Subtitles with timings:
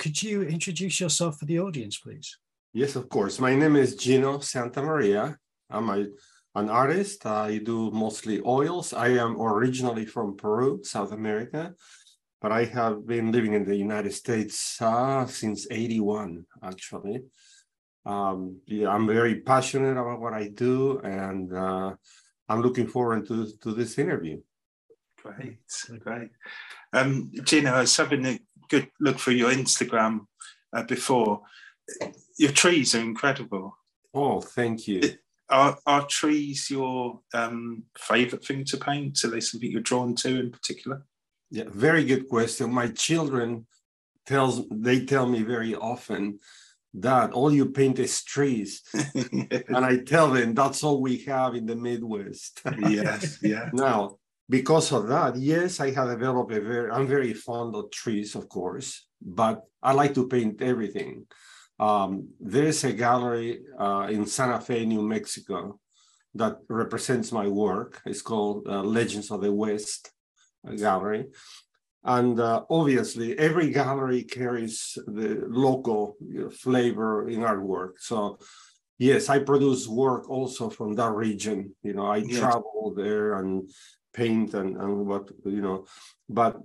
[0.00, 2.38] Okay, could you introduce yourself for the audience, please?
[2.72, 3.38] Yes, of course.
[3.38, 5.36] My name is Gino Santa Maria.
[5.68, 6.06] I'm a,
[6.54, 7.26] an artist.
[7.26, 8.92] I do mostly oils.
[8.92, 11.74] I am originally from Peru, South America,
[12.40, 17.20] but I have been living in the United States uh, since 81, actually.
[18.06, 21.94] Um, yeah, I'm very passionate about what I do, and uh,
[22.48, 24.40] I'm looking forward to, to this interview.
[25.22, 25.58] Great,
[26.00, 26.30] great.
[26.92, 28.38] Um, Gino, I was having a
[28.70, 30.26] good look through your Instagram
[30.72, 31.42] uh, before.
[32.38, 33.76] Your trees are incredible.
[34.14, 35.02] Oh, thank you.
[35.48, 39.22] Are, are trees your um, favorite thing to paint?
[39.24, 41.04] Are they something you're drawn to in particular?
[41.50, 42.72] Yeah, very good question.
[42.72, 43.66] My children
[44.26, 46.38] tells they tell me very often
[46.94, 51.66] that all you paint is trees, and I tell them that's all we have in
[51.66, 52.62] the Midwest.
[52.78, 53.70] yes, yeah.
[53.72, 54.18] Now,
[54.50, 56.90] because of that, yes, I have developed a very.
[56.90, 61.26] I'm very fond of trees, of course, but I like to paint everything.
[61.78, 65.78] Um, there's a gallery uh, in Santa Fe, New Mexico,
[66.34, 68.02] that represents my work.
[68.04, 70.10] It's called uh, Legends of the West
[70.76, 71.26] Gallery.
[72.02, 78.00] And uh, obviously, every gallery carries the local you know, flavor in our work.
[78.00, 78.38] So,
[78.98, 81.74] yes, I produce work also from that region.
[81.82, 82.40] You know, I yes.
[82.40, 83.70] travel there and
[84.12, 85.86] paint and, and what, you know,
[86.28, 86.60] but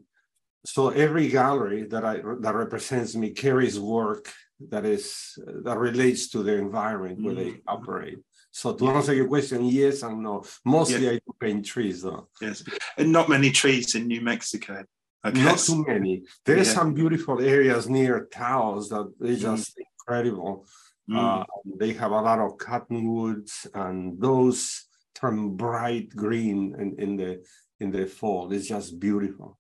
[0.66, 4.32] so every gallery that I that represents me carries work
[4.70, 7.70] that is that relates to the environment where they mm-hmm.
[7.70, 8.20] operate.
[8.52, 10.44] So to answer your question, yes and no.
[10.64, 11.14] Mostly yes.
[11.14, 12.30] I do paint trees though.
[12.42, 12.64] Yes,
[12.98, 14.84] and not many trees in New Mexico.
[15.24, 16.24] Not too many.
[16.46, 16.74] There's yeah.
[16.74, 19.42] some beautiful areas near Taos that is mm.
[19.42, 19.82] just mm.
[19.92, 20.66] incredible.
[21.10, 21.42] Mm.
[21.42, 21.46] Uh,
[21.78, 27.44] they have a lot of cottonwoods, and those turn bright green in, in the
[27.80, 28.52] in the fall.
[28.52, 29.58] It's just beautiful.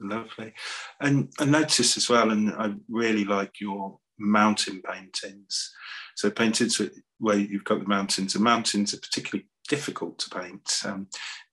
[0.00, 0.52] Lovely,
[1.00, 5.72] and I notice as well, and I really like your mountain paintings.
[6.16, 6.80] So paintings
[7.18, 8.34] where you've got the mountains.
[8.34, 10.82] and mountains are particularly difficult to paint.
[10.84, 11.08] Um,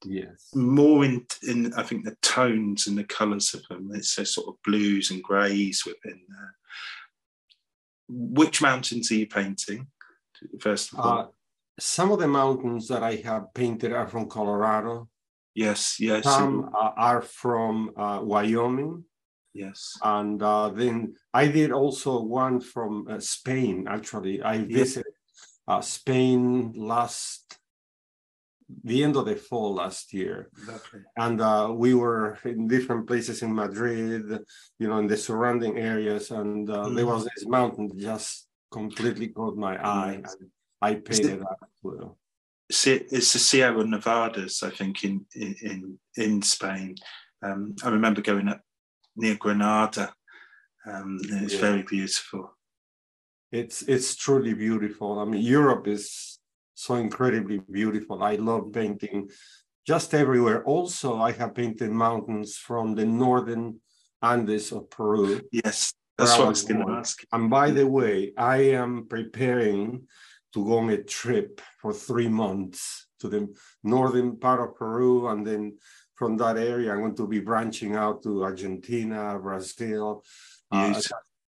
[0.05, 0.49] yes.
[0.53, 3.89] More in, in, I think, the tones and the colours of them.
[3.93, 6.55] It's a sort of blues and greys within there.
[8.09, 9.87] Which mountains are you painting,
[10.59, 11.19] first of all?
[11.19, 11.27] Uh,
[11.79, 15.07] some of the mountains that I have painted are from Colorado.
[15.53, 16.23] Yes, yes.
[16.23, 19.03] Some uh, are from uh, Wyoming.
[19.53, 19.97] Yes.
[20.01, 24.41] And uh, then I did also one from uh, Spain, actually.
[24.41, 25.11] I visited
[25.67, 27.59] uh, Spain last,
[28.83, 30.49] the end of the fall last year.
[30.65, 31.01] Lovely.
[31.17, 34.23] And uh, we were in different places in Madrid,
[34.79, 36.31] you know, in the surrounding areas.
[36.31, 36.95] And mm.
[36.95, 40.21] there was this mountain just completely caught my eye.
[40.21, 40.37] Yes.
[40.81, 42.17] I painted that as well.
[42.69, 46.95] It's the Sierra Nevadas, I think, in in in Spain.
[47.43, 48.61] Um, I remember going up
[49.15, 50.13] near Granada.
[50.85, 51.59] Um, it's yeah.
[51.59, 52.57] very beautiful.
[53.51, 55.19] It's it's truly beautiful.
[55.19, 56.39] I mean, Europe is
[56.73, 58.23] so incredibly beautiful.
[58.23, 59.29] I love painting
[59.85, 60.63] just everywhere.
[60.63, 63.81] Also, I have painted mountains from the northern
[64.21, 65.41] Andes of Peru.
[65.51, 67.21] Yes, that's what I was going to ask.
[67.31, 70.07] And by the way, I am preparing
[70.53, 73.53] to go on a trip for three months to the
[73.83, 75.77] northern part of Peru and then
[76.21, 80.23] from that area, I'm going to be branching out to Argentina, Brazil,
[80.71, 81.01] uh,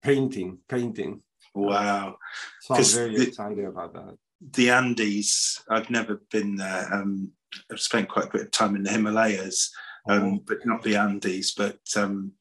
[0.02, 1.20] painting, painting.
[1.54, 2.16] Wow.
[2.62, 4.16] So I'm very the, excited about that.
[4.52, 6.88] The Andes, I've never been there.
[6.90, 7.32] Um,
[7.70, 9.70] I've spent quite a bit of time in the Himalayas,
[10.08, 10.44] um, oh.
[10.46, 11.52] but not the Andes.
[11.52, 12.32] But um,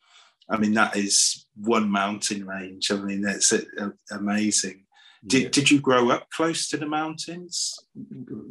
[0.49, 2.89] I mean, that is one mountain range.
[2.89, 3.53] I mean, it's
[4.11, 4.85] amazing.
[5.25, 7.79] Did, did you grow up close to the mountains?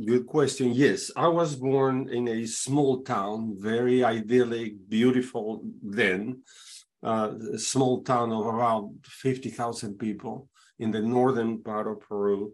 [0.07, 0.73] Good question.
[0.73, 6.43] Yes, I was born in a small town, very idyllic, beautiful then,
[7.03, 10.49] uh, a small town of around 50,000 people
[10.79, 12.53] in the northern part of Peru,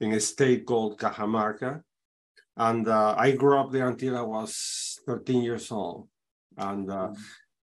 [0.00, 1.82] in a state called Cajamarca.
[2.58, 6.08] And uh, I grew up there until I was 13 years old.
[6.58, 7.16] And uh, mm.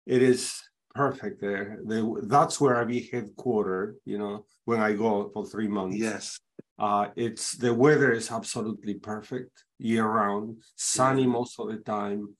[0.06, 0.60] it is
[0.96, 1.78] perfect there.
[1.84, 5.98] They, that's where I be headquartered, you know, when I go for three months.
[5.98, 6.40] Yes.
[6.78, 11.28] Uh, it's the weather is absolutely perfect year round, sunny yeah.
[11.28, 12.34] most of the time.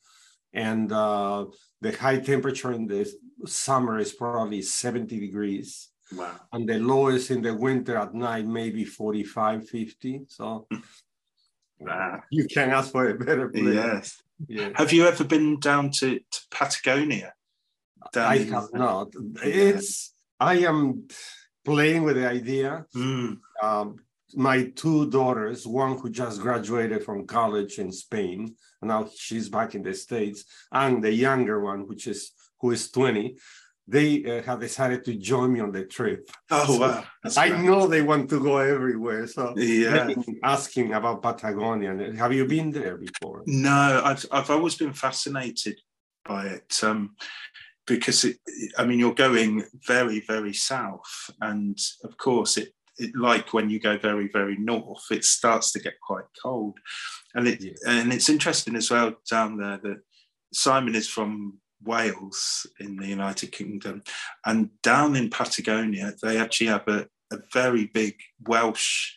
[0.52, 1.46] And uh,
[1.80, 3.10] the high temperature in the
[3.44, 5.90] summer is probably 70 degrees.
[6.12, 6.40] Wow.
[6.52, 10.22] And the lowest in the winter at night, maybe 45, 50.
[10.28, 10.66] So
[11.78, 12.22] wow.
[12.30, 13.74] you can ask for a better place.
[13.74, 14.22] Yes.
[14.48, 14.70] Yeah.
[14.74, 17.32] Have you ever been down to, to Patagonia?
[18.16, 19.08] I have not.
[19.42, 21.08] It's I am
[21.64, 22.86] playing with the idea.
[22.94, 23.38] Mm.
[23.62, 23.96] Um,
[24.34, 29.74] my two daughters, one who just graduated from college in Spain, and now she's back
[29.74, 33.36] in the States, and the younger one, which is who is 20,
[33.88, 36.28] they uh, have decided to join me on the trip.
[36.50, 37.04] Oh So wow!
[37.22, 39.26] That's I know they want to go everywhere.
[39.28, 40.12] So Yeah.
[40.42, 42.12] asking about Patagonia.
[42.16, 43.42] Have you been there before?
[43.46, 45.78] No, I've I've always been fascinated
[46.24, 47.14] by it um,
[47.86, 48.38] because it,
[48.78, 53.78] I mean you're going very very south, and of course it, it like when you
[53.78, 56.78] go very very north, it starts to get quite cold,
[57.34, 57.72] and it Yeah.
[57.86, 60.00] and it's interesting as well down there that
[60.52, 64.02] Simon is from Wales in the United Kingdom,
[64.44, 68.14] and down in Patagonia they actually have a, a very big
[68.46, 69.12] Welsh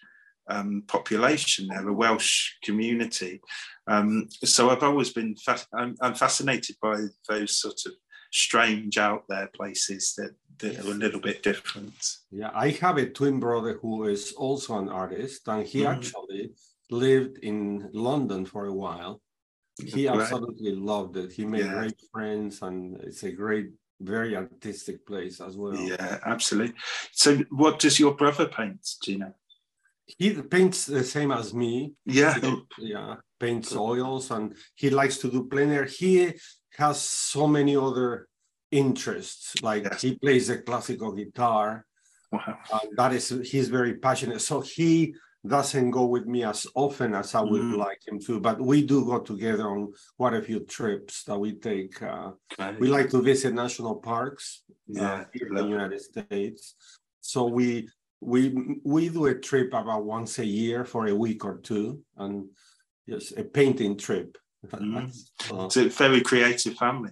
[0.50, 3.40] um, population there, a Welsh community.
[3.88, 6.96] Um, so I've always been fa- I'm, I'm fascinated by
[7.28, 7.94] those sort of
[8.32, 12.18] strange out there places that, that are a little bit different.
[12.32, 15.96] Yeah, I have a twin brother who is also an artist, and he Mhm.
[15.96, 16.52] actually
[16.90, 19.22] lived in London for a while.
[19.82, 20.20] He Right.
[20.20, 21.32] absolutely loved it.
[21.32, 21.74] He made Yeah.
[21.80, 23.72] great friends, and it's a great,
[24.02, 25.76] very artistic place as well.
[25.88, 26.76] Yeah, absolutely.
[27.14, 28.88] So what does your brother paint?
[29.04, 29.36] Gina?
[30.18, 31.94] He paints the same as me.
[32.06, 32.56] Yeah.
[32.80, 35.86] Yeah, paints oils, and he likes to do plein air.
[35.86, 36.34] He
[36.78, 38.28] has so many other
[38.72, 39.62] interests.
[39.62, 40.02] Like Yes.
[40.02, 41.86] he plays the classical guitar.
[42.32, 42.60] Wow.
[42.84, 45.16] and that is he's very passionate so he
[45.48, 47.78] doesn't go with me as often as i would Mm.
[47.78, 51.54] like him to but we do go together on quite a few trips that we
[51.54, 52.30] take uh,
[52.78, 55.26] we like to visit national parks uh, yeah.
[55.34, 56.76] here in the united states
[57.20, 57.90] so we
[58.22, 62.46] we we do a trip about once a year for a week or two and
[63.08, 65.12] yes a painting trip Mm.
[65.42, 67.12] So- It's a very creative family.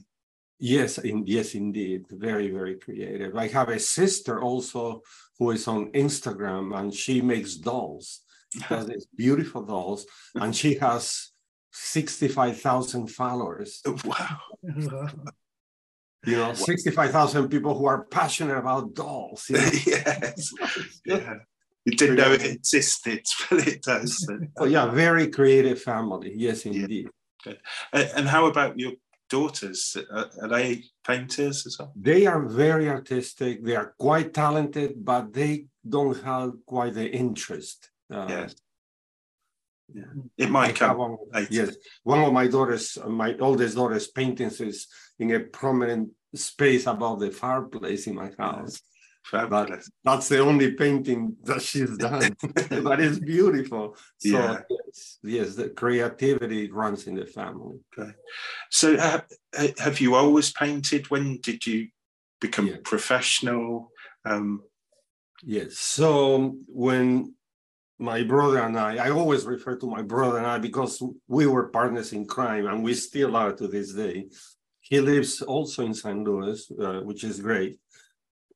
[0.59, 2.05] Yes, in, yes, indeed.
[2.09, 3.35] Very, very creative.
[3.35, 5.01] I have a sister also
[5.38, 8.21] who is on Instagram and she makes dolls.
[8.53, 11.31] She has these beautiful dolls and she has
[11.71, 13.81] 65,000 followers.
[14.05, 14.39] wow.
[16.25, 19.45] You know, 65,000 people who are passionate about dolls.
[19.49, 19.69] you know.
[19.85, 20.51] yes.
[21.05, 21.35] Yeah.
[21.85, 24.27] You didn't know it existed, but it does.
[24.57, 26.33] So, yeah, very creative family.
[26.35, 27.07] Yes, indeed.
[27.94, 28.94] And and how about your
[29.29, 29.97] daughters?
[30.11, 31.91] Are, are they painters as well?
[31.95, 33.63] They are very artistic.
[33.63, 37.89] They are quite talented, but they don't have quite the interest.
[38.11, 38.55] Uh, Yes.
[39.94, 40.03] Yeah.
[40.38, 41.47] It might have come one-.
[41.49, 47.21] Yes, one of my daughters, my oldest daughter's paintings is in a prominent space above
[47.21, 48.81] the fireplace in my house.
[49.31, 49.89] Fabulous.
[50.03, 52.35] That's the only painting that she's done,
[52.83, 53.97] but it's beautiful.
[54.19, 54.62] So Yeah.
[54.69, 57.79] yes, yes, the creativity runs in the family.
[57.97, 58.12] Okay.
[58.69, 59.21] So, uh,
[59.79, 61.09] have you always painted?
[61.09, 61.88] When did you
[62.39, 63.91] become professional?
[64.25, 64.63] Um,
[65.44, 65.77] Yes.
[65.77, 67.35] So when
[68.00, 71.69] my brother and I, I always refer to my brother and I because we were
[71.69, 74.27] partners in crime and we still are to this day.
[74.81, 76.23] He lives also in St.
[76.23, 77.77] Louis, uh, which is great.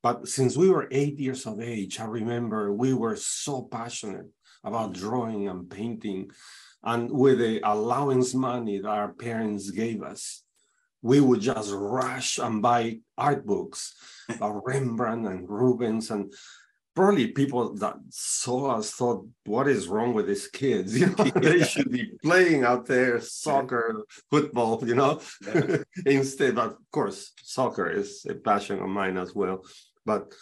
[0.04, 4.28] But since we were eight years of age, I remember we were so passionate
[4.64, 6.32] about drawing and painting.
[6.84, 10.44] And with the allowance money that our parents gave us,
[11.04, 13.94] we would just rush and buy art books
[14.30, 16.32] about Rembrandt and Rubens and
[16.96, 20.98] probably people that saw us thought, what is wrong with these kids?
[21.00, 25.78] You know, they should be playing out there soccer, football, you know, Yeah.
[26.06, 26.56] instead.
[26.56, 29.64] But of course, soccer is a passion of mine as well.
[30.06, 30.34] But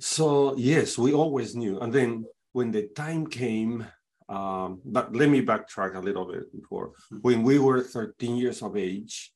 [0.00, 1.78] so, yes, we always knew.
[1.80, 3.86] And then when the time came,
[4.28, 6.92] um, but let me backtrack a little bit before.
[7.20, 9.32] When we were 13 years of age,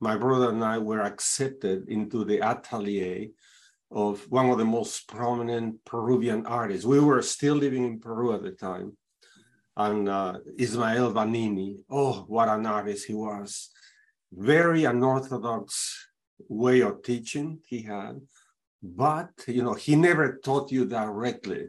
[0.00, 3.28] my brother and I were accepted into the atelier
[3.90, 6.86] of one of the most prominent Peruvian artists.
[6.86, 8.96] We were still living in Peru at the time.
[9.76, 13.70] And uh, Ismael Vanini, oh, what an artist he was.
[14.32, 16.06] Very unorthodox
[16.48, 18.20] way of teaching he had.
[18.82, 21.66] But, you know, he never taught you directly.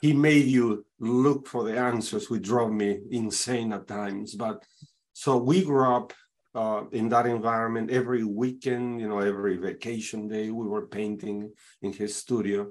[0.00, 4.34] He made you look for the answers, which drove me insane at times.
[4.34, 4.64] But
[5.12, 6.12] so we grew up
[6.54, 11.92] uh, in that environment every weekend, you know, every vacation day, we were painting in
[11.92, 12.70] his studio.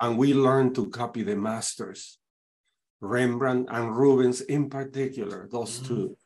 [0.00, 2.18] And we learned to copy the masters,
[3.00, 5.86] Rembrandt and Rubens in particular, those Mm.
[5.86, 6.16] two.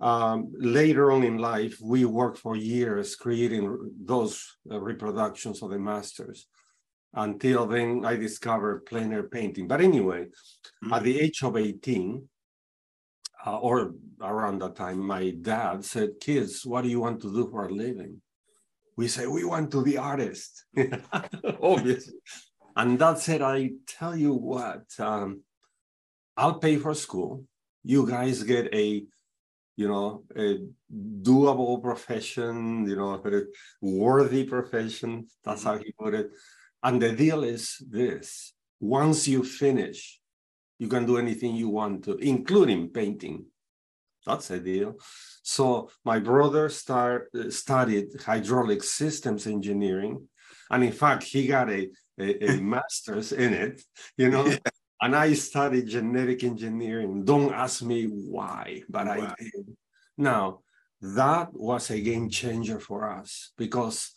[0.00, 5.78] Um, later on in life, we worked for years creating those uh, reproductions of the
[5.78, 6.46] masters.
[7.14, 9.68] Until then, I discovered plein air painting.
[9.68, 10.26] But anyway,
[10.92, 12.28] at the age of 18,
[13.46, 17.48] uh, or around that time, my dad said, Kids, what do you want to do
[17.50, 18.20] for a living?
[18.96, 20.64] We say, We want to be artists,
[21.62, 22.14] obviously.
[22.76, 25.42] And that said, I tell you what, um,
[26.36, 27.44] I'll pay for school.
[27.84, 29.04] You guys get a
[29.76, 30.58] you know, a
[31.22, 33.42] doable profession, you know, a
[33.80, 35.26] worthy profession.
[35.44, 36.30] That's how he put it.
[36.82, 40.20] And the deal is this once you finish,
[40.78, 43.46] you can do anything you want to, including painting.
[44.26, 44.96] That's a deal.
[45.42, 50.28] So my brother start, studied hydraulic systems engineering.
[50.70, 51.88] And in fact, he got a,
[52.18, 53.82] a, a master's in it,
[54.16, 54.56] you know.
[55.00, 57.24] And I studied genetic engineering.
[57.24, 59.34] Don't ask me why, but wow.
[59.38, 59.76] I did.
[60.16, 60.60] Now,
[61.00, 64.12] that was a game changer for us because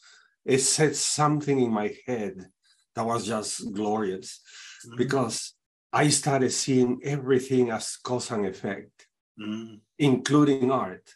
[0.46, 2.48] it set something in my head
[2.96, 4.40] that was just glorious
[4.86, 4.98] mm-hmm.
[4.98, 5.54] because
[5.92, 9.08] I started seeing everything as cause and effect,
[9.40, 9.76] mm-hmm.
[10.00, 11.10] including art.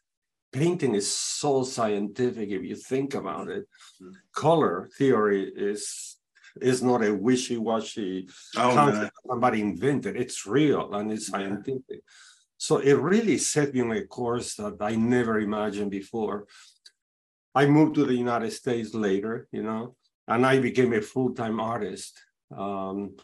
[0.52, 3.66] Painting is so scientific if you think about it.
[4.02, 4.12] Mm-hmm.
[4.36, 6.18] Color theory is
[6.60, 9.32] is not a wishy-washy oh, concept no.
[9.32, 10.16] somebody invented.
[10.16, 12.02] It's real and it's scientific.
[12.58, 16.46] So it really set me on a course that I never imagined before.
[17.56, 19.96] I moved to the United States later, you know,
[20.28, 22.20] and I became a full-time artist.
[22.56, 23.16] Um,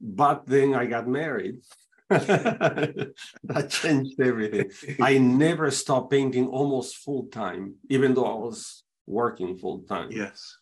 [0.00, 1.60] but then I got married.
[2.08, 4.70] that changed everything.
[5.00, 10.12] I never stopped painting almost full time, even though I was working full time.
[10.12, 10.56] Yes.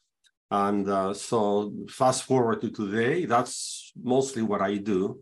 [0.50, 5.20] And uh, so, fast forward to today, that's mostly what I do.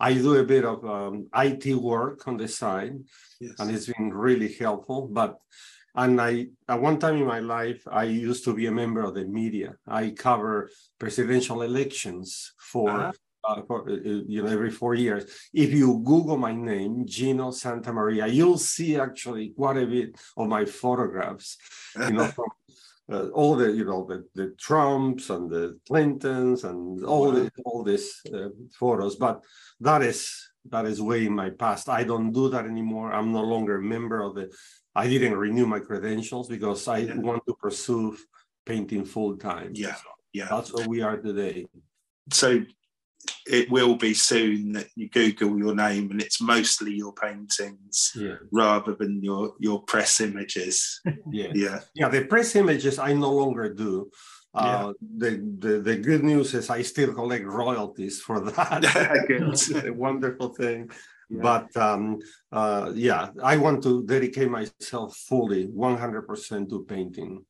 [0.00, 2.94] I do a bit of um, IT work on the side,
[3.40, 3.54] yes.
[3.58, 5.08] and it's been really helpful.
[5.10, 5.38] But
[5.96, 9.14] and I, at one time in my life, I used to be a member of
[9.14, 9.76] the media.
[9.86, 13.12] I cover presidential elections for, uh-huh.
[13.44, 15.24] uh, for uh, you know, every four years.
[15.52, 20.48] If you Google my name, Gino Santa Maria, you'll see actually quite a bit of
[20.48, 21.56] my photographs,
[21.96, 22.48] you know, from
[23.12, 27.34] uh, all the you know the, the Trumps and the Clintons and all wow.
[27.34, 29.16] the, all these uh, photos.
[29.16, 29.42] But
[29.80, 30.32] that is
[30.70, 31.88] that is way in my past.
[31.88, 33.12] I don't do that anymore.
[33.12, 34.50] I'm no longer a member of the.
[34.94, 37.16] I didn't renew my credentials because I yeah.
[37.16, 38.16] want to pursue
[38.64, 39.72] painting full time.
[39.74, 39.96] Yeah,
[40.32, 40.48] yeah.
[40.50, 41.66] That's where we are today.
[42.32, 42.60] So
[43.46, 48.36] it will be soon that you Google your name and it's mostly your paintings yeah.
[48.52, 51.00] rather than your your press images.
[51.30, 52.08] yeah, yeah, yeah.
[52.08, 54.10] The press images I no longer do.
[54.54, 55.30] Uh, yeah.
[55.30, 58.84] the, the the good news is I still collect royalties for that.
[59.28, 60.90] it's a wonderful thing.
[61.28, 61.40] Yeah.
[61.42, 62.18] But um,
[62.52, 67.44] uh, yeah, I want to dedicate myself fully, 100% to painting.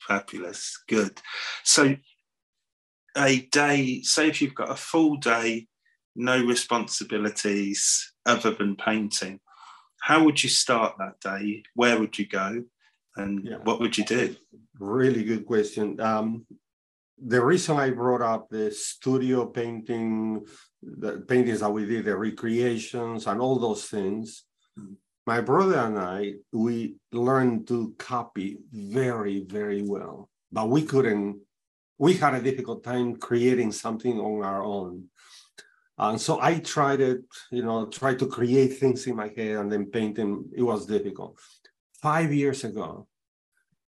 [0.00, 1.20] Fabulous, good.
[1.62, 1.94] So
[3.16, 5.66] a day, say if you've got a full day,
[6.14, 9.40] no responsibilities other than painting,
[10.00, 11.62] how would you start that day?
[11.74, 12.64] Where would you go?
[13.16, 13.56] And yeah.
[13.62, 14.36] what would you do?
[14.78, 16.00] Really good question.
[16.00, 16.46] Um,
[17.24, 20.44] the reason I brought up the studio painting,
[20.82, 24.44] the paintings that we did, the recreations and all those things,
[24.78, 24.96] mm.
[25.26, 31.40] my brother and I, we learned to copy very, very well, but we couldn't
[32.02, 35.04] we had a difficult time creating something on our own.
[35.96, 37.20] And so I tried it,
[37.52, 40.50] you know, tried to create things in my head and then paint them.
[40.52, 41.38] It was difficult.
[42.02, 43.06] Five years ago,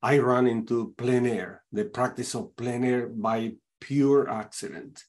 [0.01, 5.03] I ran into plein air, the practice of plein air by pure accident.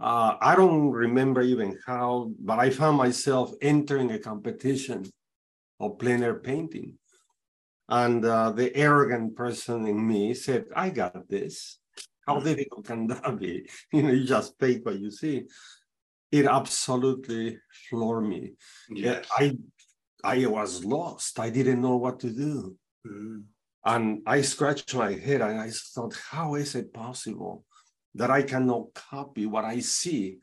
[0.00, 5.04] Uh, I don't remember even how, but I found myself entering a competition
[5.78, 6.98] of plein air painting.
[7.88, 11.79] And uh, the arrogant person in me said, I got this.
[12.34, 13.68] How difficult can that be?
[13.92, 15.44] You know, you just paint what you see.
[16.30, 17.58] It absolutely
[17.88, 18.52] floored me.
[18.88, 19.26] Yes.
[19.36, 19.56] I
[20.22, 21.40] I was lost.
[21.40, 22.76] I didn't know what to do.
[23.06, 23.44] Mm.
[23.84, 27.64] And I scratched my head and I thought, how is it possible
[28.14, 30.38] that I cannot copy what I see?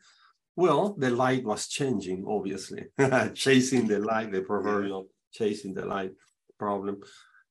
[0.56, 2.86] Well, the light was changing, obviously,
[3.34, 6.12] chasing the light, the proverbial chasing the light
[6.58, 7.00] problem.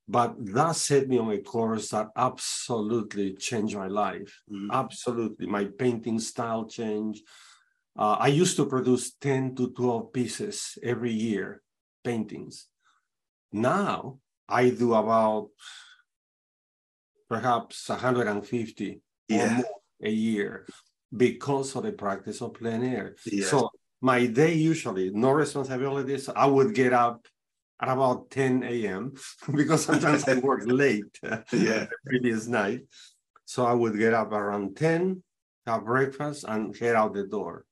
[0.08, 4.42] But that set me on a course that absolutely changed my life.
[4.50, 4.72] Mm-hmm.
[4.72, 5.48] Absolutely.
[5.48, 7.24] My painting style changed.
[7.98, 11.62] Uh, I used to produce 10 to 12 pieces every year,
[12.04, 12.68] paintings.
[13.52, 15.50] Now I do about
[17.28, 19.44] perhaps 150 yeah.
[19.44, 19.66] or more
[20.04, 20.66] a year
[21.16, 23.16] because of the practice of plein air.
[23.26, 23.46] Yeah.
[23.46, 26.30] So my day usually, no responsibilities.
[26.30, 27.28] I would get up
[27.80, 29.14] at about 10 a.m.
[29.54, 31.40] because sometimes I work late yeah.
[31.52, 32.82] the previous night.
[33.46, 35.24] So I would get up around 10,
[35.66, 37.66] have breakfast, and head out the door.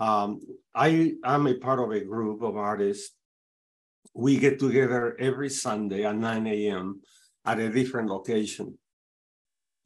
[0.00, 0.40] Um,
[0.74, 3.14] I am a part of a group of artists.
[4.14, 7.02] We get together every Sunday at 9 a.m.
[7.44, 8.78] at a different location.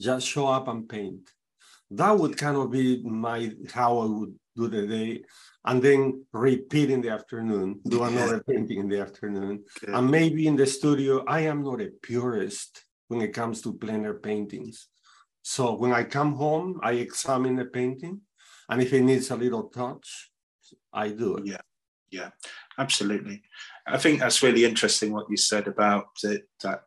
[0.01, 1.29] Just show up and paint.
[1.91, 5.23] That would kind of be my how I would do the day,
[5.65, 9.65] and then repeat in the afternoon, do another painting in the afternoon.
[9.81, 9.91] Good.
[9.91, 14.05] And maybe in the studio, I am not a purist when it comes to plein
[14.05, 14.89] air paintings.
[15.43, 18.21] So when I come home, I examine the painting,
[18.69, 20.31] and if it needs a little touch,
[20.93, 21.47] I do it.
[21.47, 21.61] Yeah,
[22.11, 22.31] yeah,
[22.79, 23.43] absolutely.
[23.87, 26.85] I think that's really interesting what you said about it, that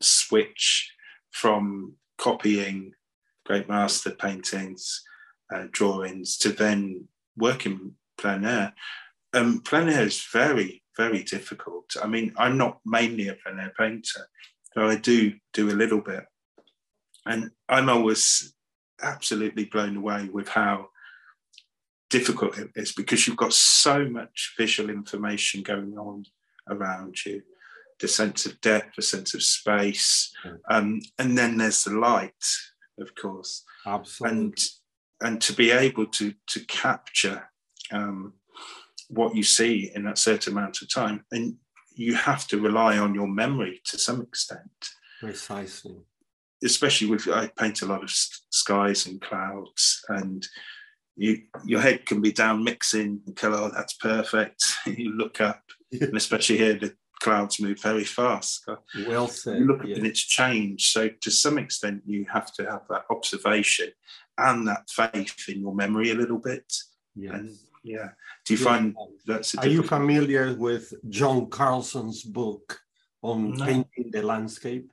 [0.00, 0.92] switch
[1.30, 2.92] from copying
[3.44, 5.02] great master paintings,
[5.54, 8.74] uh, drawings, to then working plein air.
[9.32, 11.96] Um, plein air is very, very difficult.
[12.02, 14.28] I mean, I'm not mainly a plein air painter,
[14.74, 16.24] so I do do a little bit.
[17.26, 18.54] And I'm always
[19.02, 20.88] absolutely blown away with how
[22.10, 26.24] difficult it is because you've got so much visual information going on
[26.68, 27.42] around you
[28.00, 30.60] the sense of depth, the sense of space, Mm.
[30.70, 32.44] um, and then there's the light,
[33.00, 34.38] of course, Absolutely.
[34.38, 34.58] and
[35.20, 37.48] and to be able to to capture
[37.92, 38.34] um,
[39.08, 41.56] what you see in that certain amount of time, and
[41.94, 45.96] you have to rely on your memory to some extent Precisely.
[46.62, 50.46] especially with I paint a lot of skies and clouds, and
[51.16, 54.62] you your head can be down mixing and go, oh, that's perfect.
[54.86, 58.64] you look up, and especially here, the clouds move very fast.
[59.06, 59.58] Well said.
[59.58, 60.92] You look up and it's changed.
[60.92, 63.90] So to some extent, you have to have that observation
[64.38, 66.72] and that faith in your memory a little bit.
[67.14, 67.34] Yes.
[67.34, 68.10] And yeah,
[68.44, 68.64] do you Yeah.
[68.70, 72.80] find that's a Are you familiar with John Carlson's book
[73.22, 73.64] on No.
[73.64, 74.90] painting the landscape?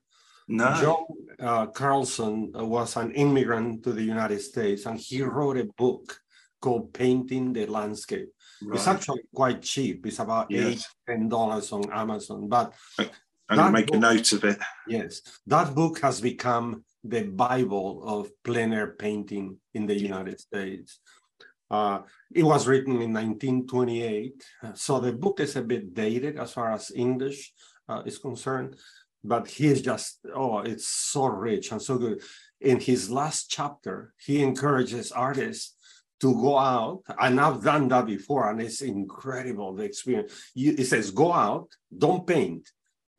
[0.48, 0.74] No.
[0.82, 1.06] John
[1.40, 6.20] uh, Carlson was an immigrant to the United States and he wrote a book
[6.62, 8.30] called Painting the Landscape.
[8.74, 10.06] It's actually quite cheap.
[10.08, 10.88] It's about eight, Yes.
[11.08, 12.48] ten dollars on Amazon.
[12.48, 12.74] But
[13.50, 14.58] I'm that make a note of it.
[14.88, 21.00] yes, that book has become the Bible of plein air painting in the United States.
[21.69, 22.00] Uh,
[22.33, 26.91] it was written in 1928, so the book is a bit dated as far as
[26.96, 27.53] English
[27.89, 28.75] uh, is concerned,
[29.24, 32.22] but he is just, oh, it's so rich and so good.
[32.61, 35.75] In his last chapter, he encourages artists
[36.22, 40.51] to go out, and I've done that before, and it's incredible the experience.
[40.55, 42.70] It says, go out, don't paint,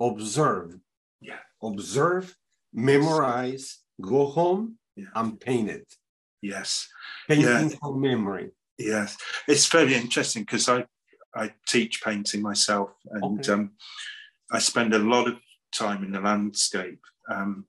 [0.01, 0.77] observe.
[1.21, 1.39] Yeah.
[1.63, 2.35] Observe,
[2.77, 5.07] memorize, go home, Yeah.
[5.15, 5.95] and paint it.
[6.43, 6.89] Yes.
[7.29, 8.51] Painting from memory.
[8.79, 9.17] Yes,
[9.49, 10.87] it's very interesting because I
[11.35, 13.53] I teach painting myself, and Okay.
[13.53, 13.73] um,
[14.51, 15.37] I spend a lot of
[15.73, 17.01] time in the landscape.
[17.31, 17.67] Um,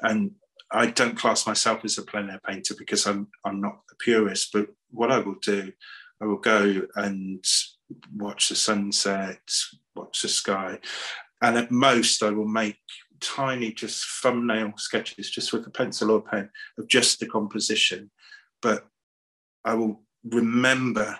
[0.00, 0.30] and
[0.70, 4.50] I don't class myself as a plein air painter because I'm I'm not a purist.
[4.52, 5.72] But what I will do,
[6.20, 7.44] I will go and
[8.16, 9.42] watch the sunset,
[9.94, 10.78] watch the sky,
[11.42, 12.80] and at most I will make
[13.22, 18.10] tiny just thumbnail sketches just with a pencil or pen of just the composition
[18.60, 18.86] but
[19.64, 21.18] i will remember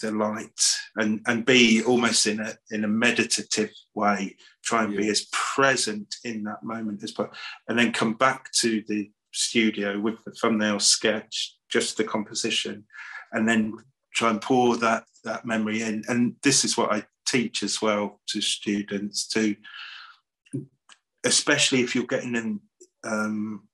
[0.00, 0.60] the light
[0.96, 6.14] and and be almost in a in a meditative way try and be as present
[6.24, 7.34] in that moment as possible
[7.68, 12.84] and then come back to the studio with the thumbnail sketch just the composition
[13.32, 13.72] and then
[14.14, 16.02] try and pour that that memory in.
[16.08, 19.56] And this is what i teach as well to students to
[21.26, 22.60] especially if you're getting in
[23.04, 23.68] um,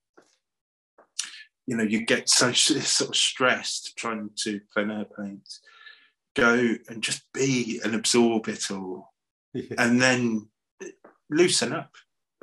[1.67, 5.49] you know you get so sort of stressed trying to plein air paint
[6.35, 9.13] go and just be and absorb it all
[9.79, 10.49] and then
[11.31, 11.95] loosen up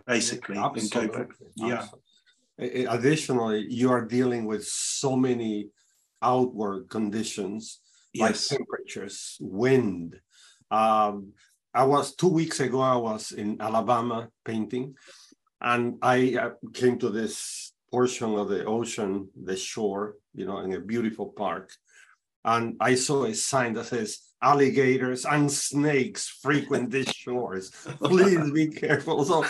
[0.08, 2.00] basically and go back yeah Absolutely.
[2.60, 5.70] A- a- Additionally, you are dealing with so many
[6.22, 7.80] outward conditions
[8.16, 10.20] like yes temperatures, wind.
[10.72, 11.34] Um,
[11.74, 12.82] I was two weeks ago.
[12.82, 14.96] I was in Alabama painting,
[15.62, 20.74] and I uh, came to this portion of the ocean, the shore, you know, in
[20.74, 21.72] a beautiful park,
[22.44, 27.70] and I saw a sign that says alligators and snakes frequent these shores.
[28.04, 29.24] Please be careful.
[29.26, 29.46] So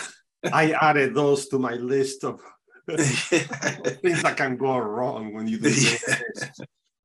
[0.52, 2.40] I added those to my list of
[2.88, 6.50] things that can go wrong when you do this.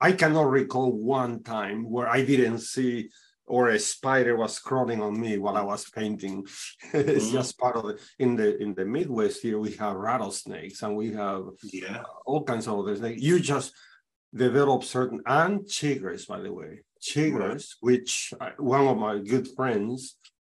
[0.02, 3.10] I cannot recall one time where I didn't see
[3.48, 6.46] or a spider was crawling on me while I was painting.
[6.94, 7.32] it's Mhm.
[7.32, 8.02] just part of it.
[8.20, 12.68] In the in the Midwest here, we have rattlesnakes and we have yeah all kinds
[12.68, 13.22] of other snakes.
[13.22, 13.74] You just
[14.34, 20.18] develop certain and chiggers, by the way, chiggers, which uh, one of my good friends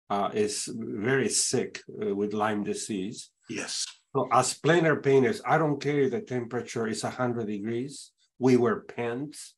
[0.08, 3.30] uh, is very sick uh, with Lyme disease.
[3.48, 8.12] yes So as plein air painters, I don't care if the temperature is 100 degrees.
[8.38, 9.54] We wear pants,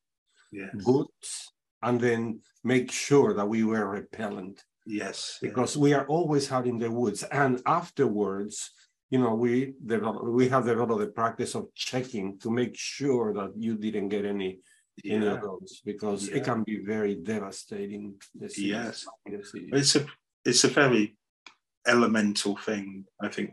[0.50, 6.50] yes boots, and then make sure that we wear repellent yes because we are always
[6.50, 7.22] out in the woods.
[7.24, 8.70] And afterwards,
[9.10, 13.52] you know, we develop, we have developed the practice of checking to make sure that
[13.56, 14.60] you didn't get any
[15.04, 15.14] yeah.
[15.14, 16.36] any of those because yeah.
[16.36, 18.14] it can be very devastating.
[18.40, 20.06] Yes, it's a
[20.44, 21.16] it's a very
[21.86, 23.50] elemental thing, I think,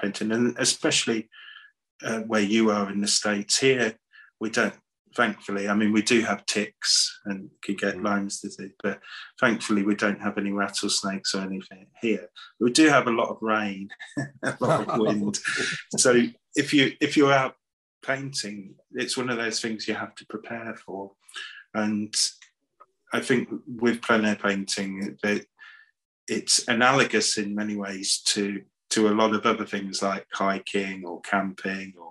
[0.00, 1.28] painting, and especially
[2.04, 3.58] uh, where you are in the states.
[3.58, 3.94] Here,
[4.40, 4.74] we don't.
[5.18, 8.04] Thankfully, I mean, we do have ticks and could get mm.
[8.04, 9.00] Lyme's disease, but
[9.40, 12.28] thankfully, we don't have any rattlesnakes or anything here.
[12.60, 13.88] We do have a lot of rain,
[14.44, 15.40] a lot of wind.
[15.96, 16.22] so
[16.54, 17.56] if you if you're out
[18.06, 21.10] painting, it's one of those things you have to prepare for,
[21.74, 22.14] and
[23.12, 25.44] I think with plein air painting, that
[26.28, 31.20] it's analogous in many ways to to a lot of other things like hiking or
[31.22, 32.07] camping or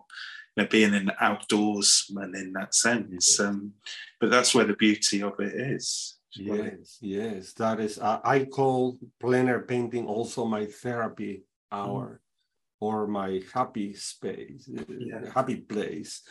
[0.58, 3.40] you know, being an outdoorsman in that sense.
[3.40, 3.74] Um,
[4.20, 6.18] but that's where the beauty of it is.
[6.36, 8.00] Yes, yes, that is.
[8.00, 12.86] Uh, I call plein air painting also my therapy hour, mm.
[12.86, 15.32] or my happy space, yeah.
[15.34, 16.22] happy place.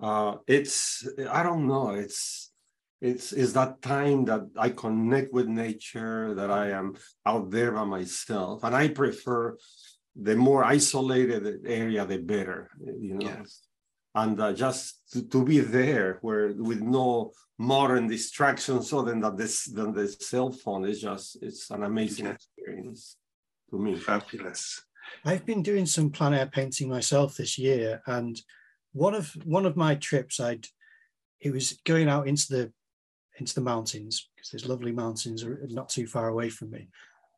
[0.00, 1.90] Uh, it's I don't know.
[1.90, 2.50] It's
[3.00, 7.84] it's is that time that I connect with nature, that I am out there by
[7.84, 9.56] myself, and I prefer
[10.14, 13.26] the more isolated area, the better, you know.
[13.26, 13.65] Yes.
[14.16, 19.36] And uh, just to, to, be there, where with no modern distractions other than that
[19.36, 23.18] this than the cell phone is just it's an amazing experience
[23.70, 23.94] to me.
[23.94, 24.82] Fabulous.
[25.24, 28.40] I've been doing some plein air painting myself this year, and
[28.94, 30.66] one of one of my trips, I'd
[31.40, 32.72] it was going out into the
[33.38, 36.88] into the mountains because there's lovely mountains not too far away from me.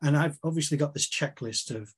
[0.01, 1.93] And I've obviously got this checklist of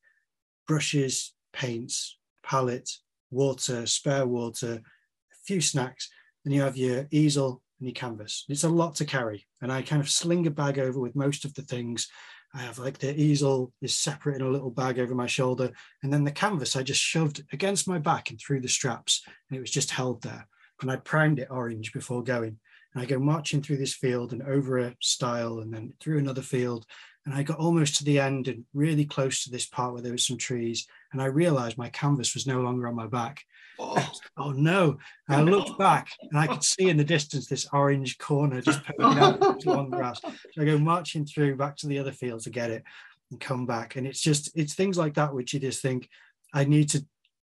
[0.67, 2.89] brushes, paints, palette,
[3.32, 6.10] water, spare water, a few snacks,
[6.46, 8.46] and you have your easel and your canvas.
[8.48, 9.48] It's a lot to carry.
[9.62, 12.08] And I kind of sling a bag over with most of the things.
[12.54, 15.72] I have like the easel is separate in a little bag over my shoulder.
[16.04, 19.24] And then the canvas I just shoved against my back and through the straps.
[19.50, 20.48] And it was just held there.
[20.82, 22.60] And I primed it orange before going.
[22.94, 26.41] And I go marching through this field and over a stile and then through another
[26.41, 26.86] field.
[27.26, 30.12] And I got almost to the end and really close to this part where there
[30.12, 30.88] was some trees.
[31.12, 33.43] And I realized my canvas was no longer on my back.
[33.80, 34.97] Oh, oh no.
[35.28, 38.84] And I looked back and I could see in the distance this orange corner just
[38.84, 40.21] poking out long grass.
[40.21, 42.84] So I go marching through back to the other field to get it
[43.30, 43.95] and come back.
[43.95, 46.10] And it's just, it's things like that which you just think,
[46.54, 47.06] I need to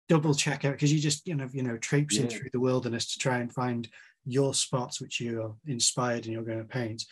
[0.08, 2.36] double check out because you just, you know, you know, traipsing yeah.
[2.36, 3.88] through the wilderness to try and find
[4.24, 7.04] your spots which you're inspired and you're going to paint.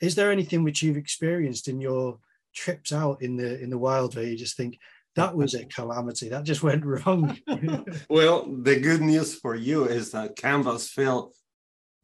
[0.00, 2.18] Is there anything which you've experienced in your
[2.54, 4.78] trips out in the in the wild where you just think
[5.18, 7.36] that was a calamity that just went wrong?
[8.08, 11.32] well, the good news for you is that canvas fell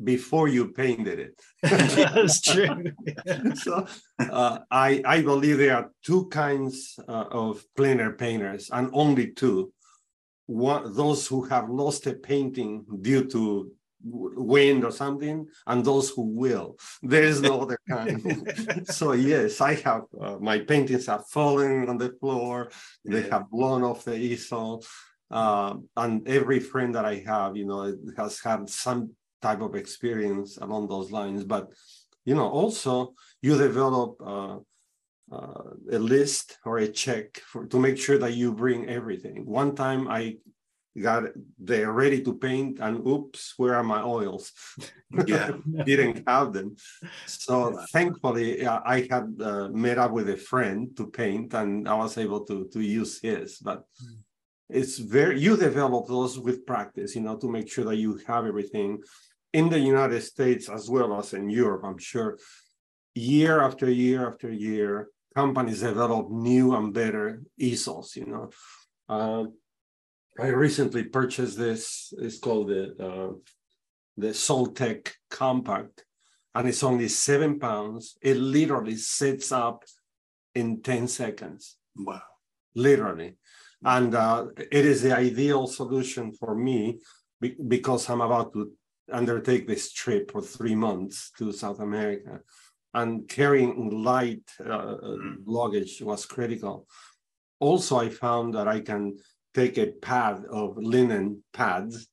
[0.03, 1.41] before you painted it.
[1.63, 2.93] That's true.
[3.55, 3.87] so
[4.19, 9.33] uh, I I believe there are two kinds uh, of plein air painters, and only
[9.33, 9.73] two.
[10.47, 13.71] One, those who have lost a painting due to
[14.05, 16.77] wind or something, and those who will.
[17.03, 18.87] There is no other kind.
[18.89, 22.71] so yes, I have uh, my paintings have fallen on the floor.
[23.05, 23.39] They yeah.
[23.39, 24.85] have blown off the easel,
[25.31, 30.59] uh, and every friend that I have, you know, has had some type of experience
[30.59, 31.45] along those lines.
[31.45, 31.69] But
[32.25, 34.17] you know, also you develop.
[34.25, 34.59] Uh,
[35.33, 39.47] uh, a list or a check for, to make sure that you bring everything.
[39.47, 40.37] One time I
[41.03, 41.25] got
[41.59, 44.53] they're ready to paint and oops where are my oils?
[45.27, 45.53] Yeah.
[45.85, 46.77] Didn't have them.
[47.27, 52.17] So thankfully i had uh, met up with a friend to paint and i was
[52.19, 54.17] able to to use his but mm.
[54.69, 58.47] it's very you develop those with practice you know to make sure that you have
[58.47, 58.99] everything
[59.53, 62.39] in the united states as well as in europe i'm sure.
[63.17, 68.51] Year after year after year companies develop new and better easels you know.
[69.09, 69.45] Uh,
[70.39, 72.13] I recently purchased this.
[72.19, 73.33] It's called the uh,
[74.17, 76.05] the Soltek Compact,
[76.55, 78.17] and it's only seven pounds.
[78.21, 79.85] It literally sets up
[80.55, 81.77] in ten seconds.
[81.97, 82.23] Wow!
[82.75, 83.37] Literally,
[83.85, 86.99] and uh, it is the ideal solution for me
[87.41, 88.73] be- because I'm about to
[89.13, 92.41] undertake this trip for three months to South America,
[92.93, 95.37] and carrying light uh, mm.
[95.47, 96.89] luggage was critical.
[97.61, 99.17] Also, I found that I can
[99.55, 102.09] take a pad of linen pads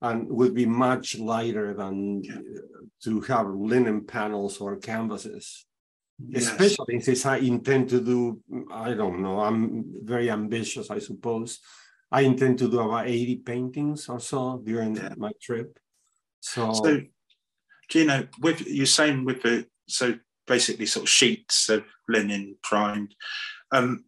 [0.00, 2.22] and would be much lighter than
[3.02, 5.66] to have linen panels or canvases.
[6.28, 6.46] Yes.
[6.46, 11.58] Especially since I intend to do, I don't know, I'm very ambitious, I suppose.
[12.10, 15.14] I intend to do about 80 paintings or so during yeah.
[15.16, 15.78] my trip.
[16.40, 17.00] So, so
[17.94, 20.14] you with you're saying with the so
[20.46, 23.14] basically sort of sheets of linen primed.
[23.70, 24.04] Um,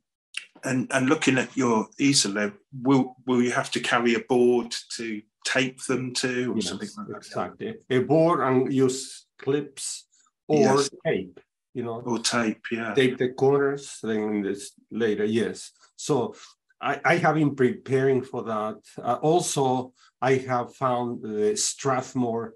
[0.65, 5.23] and and looking at your easel, will will you have to carry a board to
[5.45, 7.17] tape them to, or yes, something like that?
[7.17, 10.07] Exactly, a board and use clips
[10.49, 10.91] or yes.
[11.07, 11.41] tape.
[11.77, 12.95] You know, or tape, yeah.
[12.95, 13.99] Tape the corners.
[14.01, 15.73] Then this later, yes.
[15.97, 16.37] So
[16.81, 18.77] I, I have been preparing for that.
[18.97, 22.55] Uh, also, I have found the Strathmore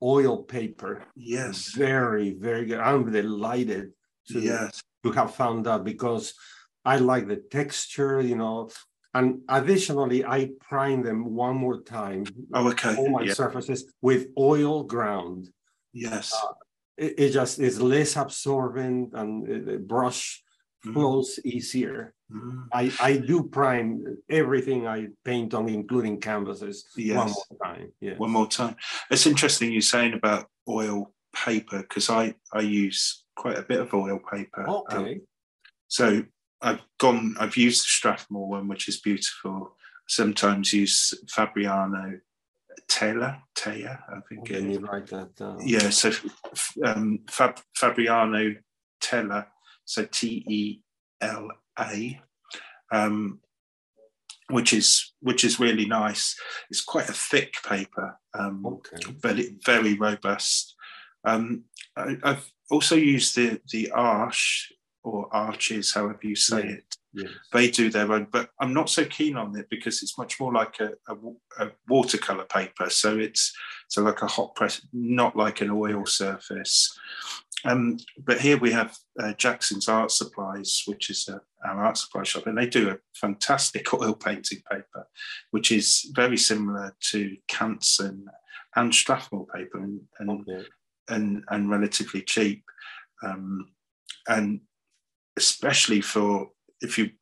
[0.00, 1.02] oil paper.
[1.16, 1.72] Yes.
[1.74, 2.78] Very, very good.
[2.78, 3.90] I'm delighted
[4.28, 4.80] to, yes.
[5.02, 6.34] to have found that because
[6.84, 8.70] I like the texture, you know.
[9.12, 12.24] And additionally, I prime them one more time.
[12.54, 12.94] Oh, okay.
[12.96, 13.34] All my yeah.
[13.34, 15.48] surfaces with oil ground.
[15.92, 16.32] Yes.
[16.32, 16.52] Uh,
[16.96, 20.42] it, it, just is less absorbent and the brush
[20.84, 20.92] mm-hmm.
[20.92, 21.50] flows mm.
[21.50, 22.14] easier.
[22.32, 22.66] Mm.
[22.72, 27.16] I, I do prime everything I paint on, including canvases, yes.
[27.16, 27.92] one more time.
[28.00, 28.14] Yeah.
[28.16, 28.76] One more time.
[29.10, 33.92] It's interesting you're saying about oil paper because I, I use quite a bit of
[33.92, 34.68] oil paper.
[34.68, 34.96] Okay.
[34.96, 35.20] Um,
[35.88, 36.22] so
[36.62, 39.76] I've gone, I've used the Strathmore one, which is beautiful.
[40.06, 42.20] Sometimes use Fabriano
[42.88, 44.46] Tela, Tela, I think.
[44.46, 45.60] Can you write that down?
[45.64, 46.12] Yeah, so
[46.84, 48.56] um, Fab, Fabriano
[49.00, 49.46] Tela,
[49.84, 50.80] so T E
[51.20, 52.20] L A,
[52.92, 53.40] um,
[54.48, 56.36] which is which is really nice.
[56.68, 59.12] It's quite a thick paper, um, okay.
[59.22, 60.74] but it, very robust.
[61.24, 61.64] Um,
[61.96, 66.72] I, have also used the the Arches or arches, however you say yeah.
[66.72, 66.96] it.
[67.12, 67.30] Yes.
[67.52, 70.52] They do their own, but I'm not so keen on it because it's much more
[70.52, 72.88] like a, a, a watercolor paper.
[72.88, 73.52] So it's
[73.88, 76.96] so like a hot press, not like an oil surface.
[77.64, 82.22] Um, but here we have uh, Jackson's Art Supplies, which is a, our art supply
[82.22, 85.08] shop, and they do a fantastic oil painting paper,
[85.50, 88.24] which is very similar to Canson
[88.76, 90.66] and Strathmore paper, and and, okay.
[91.08, 92.62] and, and relatively cheap.
[93.22, 93.66] Um,
[94.28, 94.60] and
[95.40, 96.50] especially for
[96.82, 97.16] if you're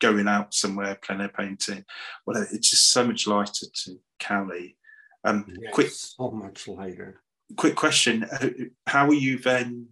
[0.00, 1.84] going out somewhere plein air painting,
[2.24, 4.76] well, it's just so much lighter to carry.
[5.24, 7.20] Um, yes, quick, so much lighter.
[7.56, 8.48] Quick question: uh,
[8.86, 9.88] How are you then?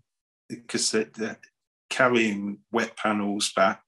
[0.49, 1.37] Because the, the,
[1.91, 3.83] carrying wet panels back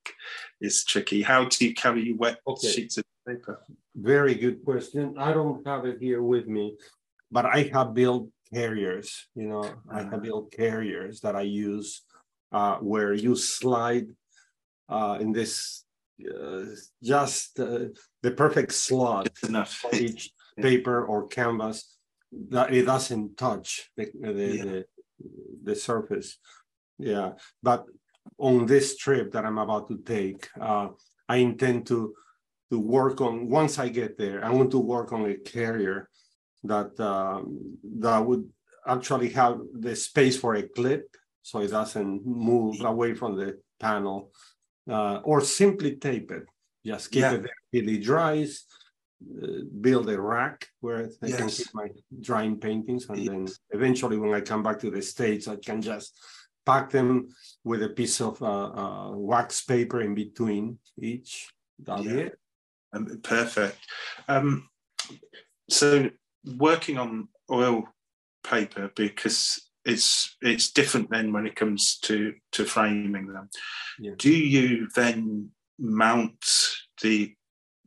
[0.60, 1.22] is tricky.
[1.22, 2.68] How do you carry your wet okay.
[2.72, 3.60] sheets of paper?
[3.94, 5.14] Very good question.
[5.18, 6.76] I don't have it here with me,
[7.30, 9.28] but I have built carriers.
[9.34, 10.18] You know, I have ah.
[10.18, 12.02] built carriers that I use
[12.52, 14.08] uh, where you slide
[14.88, 15.84] uh, in this
[16.22, 16.64] uh,
[17.02, 17.86] just uh,
[18.22, 21.96] the perfect slot enough each paper or canvas
[22.48, 24.64] that it doesn't touch the the, yeah.
[24.64, 24.84] the,
[25.62, 26.38] the surface.
[26.98, 27.32] Yeah,
[27.62, 27.86] but
[28.38, 30.88] on this trip that I'm about to take, uh,
[31.28, 32.14] I intend to
[32.70, 34.44] to work on once I get there.
[34.44, 36.08] I want to work on a carrier
[36.64, 38.48] that um, that would
[38.86, 41.06] actually have the space for a clip
[41.48, 44.30] so it doesn't move away from the panel,
[44.90, 46.44] uh, or simply tape it.
[46.84, 47.32] Just keep yeah.
[47.32, 48.64] it there till it dries.
[49.20, 51.38] Uh, build a rack where I yes.
[51.38, 51.88] can keep my
[52.20, 53.28] drying paintings, and yes.
[53.28, 56.12] then eventually, when I come back to the states, I can just
[56.66, 57.28] pack them
[57.64, 61.48] with a piece of uh, uh wax paper in between each.
[61.78, 62.12] That'll yeah.
[62.12, 62.38] be it.
[62.92, 63.78] Um, perfect.
[64.28, 64.68] Um,
[65.70, 66.10] so
[66.44, 67.84] working on oil
[68.44, 73.48] paper because it's it's different then when it comes to to framing them.
[73.98, 74.12] Yeah.
[74.16, 76.44] Do you then mount
[77.02, 77.34] the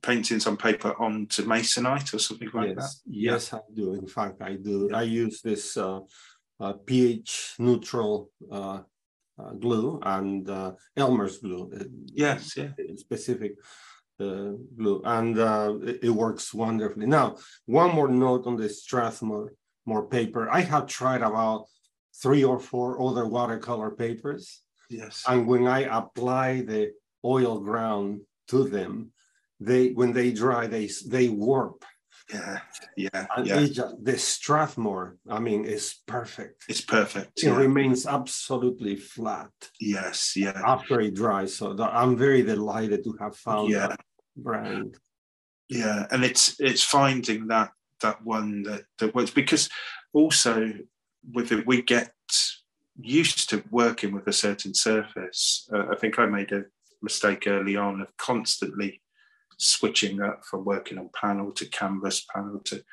[0.01, 2.75] paintings on paper onto masonite or something like yes.
[2.75, 3.11] that?
[3.11, 3.93] Yes, I do.
[3.93, 4.87] In fact, I do.
[4.89, 4.97] Yeah.
[4.97, 5.99] I use this uh,
[6.59, 8.79] uh, pH neutral uh,
[9.39, 11.71] uh, glue and uh, Elmer's glue.
[11.73, 12.69] Uh, yes, yeah.
[12.95, 13.53] Specific
[14.19, 15.37] glue, and
[15.87, 17.07] it, it, works wonderfully.
[17.07, 19.53] Now, one more note on the Strathmore
[19.85, 20.49] more paper.
[20.49, 21.65] I have tried about
[22.21, 24.61] three or four other watercolor papers.
[24.89, 25.23] Yes.
[25.27, 29.11] And when I apply the oil ground to them,
[29.59, 31.85] they when they dry, they they warp.
[32.33, 32.59] Yeah,
[32.95, 33.65] yeah, and yeah.
[33.65, 36.63] Just, the Strathmore, I mean, is perfect.
[36.69, 37.43] It's perfect.
[37.43, 37.57] It yeah.
[37.57, 39.49] remains absolutely flat.
[39.81, 40.59] Yes, yeah.
[40.65, 43.87] After it dries, so the, I'm very delighted to have found yeah.
[43.87, 43.99] that
[44.37, 44.97] brand.
[45.67, 49.69] Yeah, and it's it's finding that that one that that works because
[50.13, 50.73] also
[51.29, 52.13] with it, we get
[52.99, 55.69] used to working with a certain surface.
[55.73, 56.63] Uh, I think I made a
[57.01, 59.01] mistake early on of constantly
[59.57, 62.83] switching up from working on panel to canvas panel to.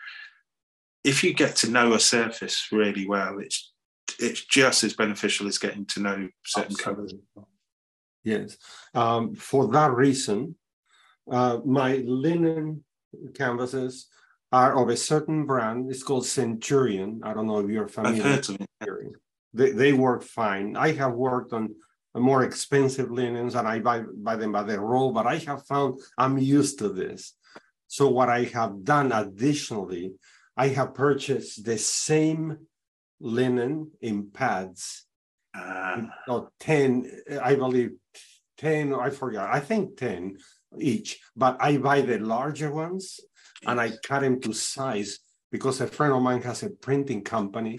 [1.05, 3.73] If you get to know a surface really well, it's
[4.19, 7.15] it's just as beneficial as getting to know certain colors.
[8.25, 8.57] Yes,
[8.95, 10.57] um, for that reason,
[11.31, 12.85] uh, my linen
[13.35, 14.09] canvases
[14.53, 15.91] are of a certain brand.
[15.91, 17.21] It's called Centurion.
[17.23, 18.23] I don't know if you're familiar.
[18.23, 19.13] I've heard of it.
[19.53, 20.77] They, they work fine.
[20.77, 21.75] I have worked on
[22.15, 26.01] more expensive linens and I buy, buy them by the roll, but I have found
[26.17, 27.35] I'm used to this.
[27.87, 30.13] So what I have done additionally,
[30.57, 32.59] I have purchased the same
[33.21, 35.07] linen in pads.
[35.55, 37.11] Uh, Oh, 10,
[37.43, 37.93] I believe
[38.59, 40.37] 10, I forgot, I think 10
[40.79, 43.21] each, but I buy the larger ones
[43.67, 45.19] and I cut them to size
[45.51, 47.79] because a friend of mine has a printing company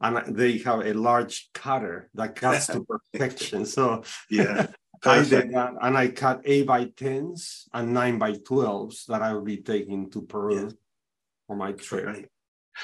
[0.00, 3.66] and they have a large cutter that cuts to perfection.
[3.66, 4.68] So yeah,
[5.04, 9.32] I did that and I cut eight by tens and nine by twelves that I
[9.32, 10.70] will be taking to Peru Yeah.
[11.46, 12.04] for my trip.
[12.04, 12.26] Great.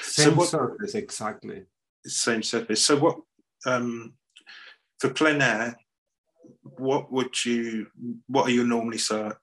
[0.01, 1.63] Same what- surface, exactly.
[2.05, 2.83] Same surface.
[2.85, 3.17] So what
[3.65, 4.13] um,
[4.99, 5.75] for plein air?
[6.61, 7.87] What would you?
[8.27, 8.99] What are your normally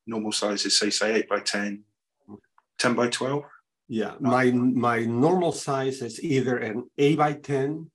[0.06, 0.78] normal sizes?
[0.78, 1.82] So you say eight by 10,
[2.82, 3.44] 10 by twelve.
[3.88, 7.90] Yeah, my my normal size is either an eight by ten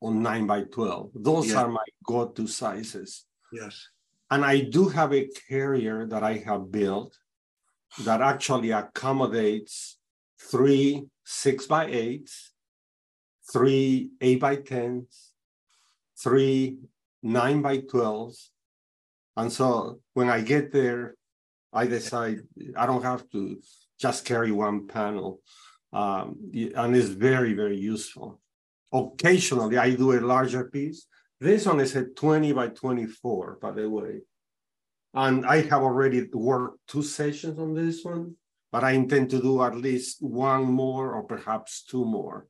[0.00, 1.10] or nine by twelve.
[1.14, 1.62] Those Yeah.
[1.62, 3.26] are my go-to sizes.
[3.52, 3.88] Yes.
[4.30, 7.18] And I do have a carrier that I have built
[8.06, 9.98] that actually accommodates
[10.50, 12.52] three six by eights,
[13.52, 15.32] three eight by tens,
[16.22, 16.78] three
[17.22, 18.52] nine by twelves.
[19.36, 21.16] And so when I get there,
[21.72, 22.38] I decide
[22.76, 23.60] I don't have to
[24.00, 25.40] just carry one panel.
[25.92, 28.40] Um, and it's very, very useful.
[28.92, 31.06] Occasionally, I do a larger piece.
[31.40, 34.20] This one is a 20 by 24, by the way.
[35.14, 38.36] And I have already worked two sessions on this one,
[38.72, 42.46] but I intend to do at least one more or perhaps two more.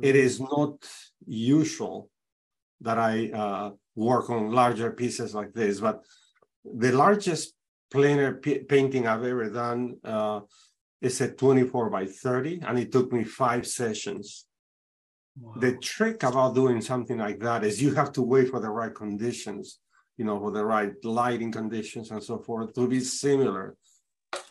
[0.00, 0.76] It is not
[1.26, 2.08] usual
[2.80, 6.02] that I uh, work on larger pieces like this, but
[6.64, 7.52] the largest
[7.94, 10.40] plein air p- painting I've ever done uh,
[11.00, 14.46] is a 24 by 30, and it took me five sessions.
[15.40, 15.54] Wow.
[15.60, 18.94] The trick about doing something like that is you have to wait for the right
[18.94, 19.78] conditions,
[20.16, 23.76] you know, for the right lighting conditions and so forth to be similar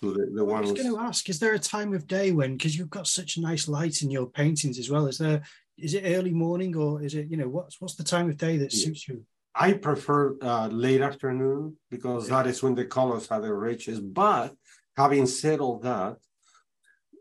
[0.02, 2.58] to the, the I was going to ask, is there a time of day when,
[2.58, 5.42] because you've got such nice light in your paintings as well, is there,
[5.78, 8.58] is it early morning or is it, you know, what's what's the time of day
[8.58, 8.86] that Yeah.
[8.86, 9.26] suits you?
[9.56, 14.02] I prefer uh, late afternoon because that is when the colors are the richest.
[14.14, 14.56] But
[14.98, 16.18] having said all that,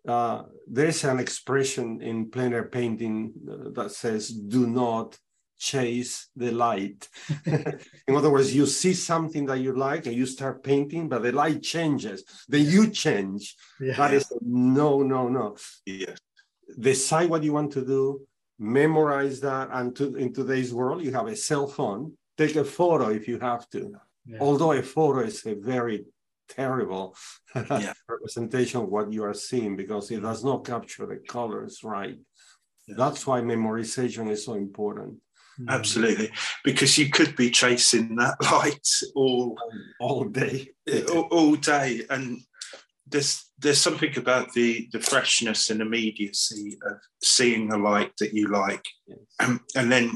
[0.08, 5.18] uh, there's an expression in plein air painting uh, that says, do not
[5.58, 7.08] chase the light.
[7.46, 11.32] in other words, you see something that you like and you start painting, but the
[11.32, 13.54] light changes, then you change.
[13.80, 13.94] Yeah.
[13.96, 16.18] That is no, no, no Yes.
[16.80, 18.22] decide what you want to do,
[18.58, 22.16] memorize that, and to, in today's world, you have a cell phone.
[22.46, 23.82] Take a photo if you have to.
[24.26, 24.38] Yeah.
[24.40, 26.04] Although a photo is a very
[26.48, 27.14] terrible
[27.54, 27.92] Yeah.
[28.08, 32.18] representation of what you are seeing because it does not capture the colors right.
[32.88, 32.94] Yeah.
[32.98, 35.14] That's why memorization is so important
[35.60, 35.68] Mm.
[35.68, 36.30] Absolutely,
[36.64, 39.54] because you could be chasing that light all
[40.00, 40.70] all day.
[41.10, 42.40] all, all day, and
[43.06, 48.48] there's there's something about the the freshness and immediacy of seeing the light that you
[48.48, 49.58] like, Yes.
[49.76, 50.06] and then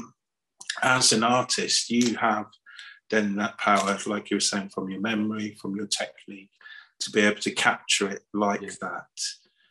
[0.83, 2.45] as an artist, you have
[3.09, 6.49] then that power, like you were saying, from your memory, from your technique,
[6.99, 8.69] to be able to capture it like Yeah.
[8.81, 9.19] that,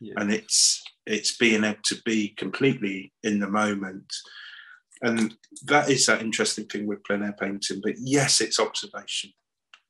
[0.01, 0.15] Yeah.
[0.17, 4.13] and it's it's being able to be completely in the moment
[5.03, 9.31] and that is that interesting thing with plein air painting but yes it's observation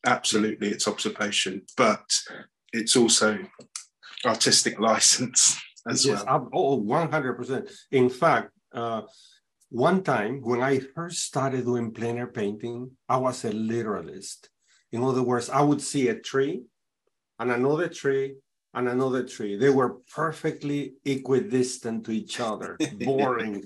[0.05, 2.05] absolutely it's observation but
[2.73, 3.39] it's also
[4.27, 7.71] artistic license as yes, well oh, 100%.
[7.93, 9.03] In fact, uh,
[9.71, 14.49] one time when I first started doing plein air painting, I was a literalist.
[14.93, 16.63] In other words, I would see a tree
[17.39, 18.37] and another tree
[18.75, 19.57] and another tree.
[19.57, 23.65] They were perfectly equidistant to each other, boring.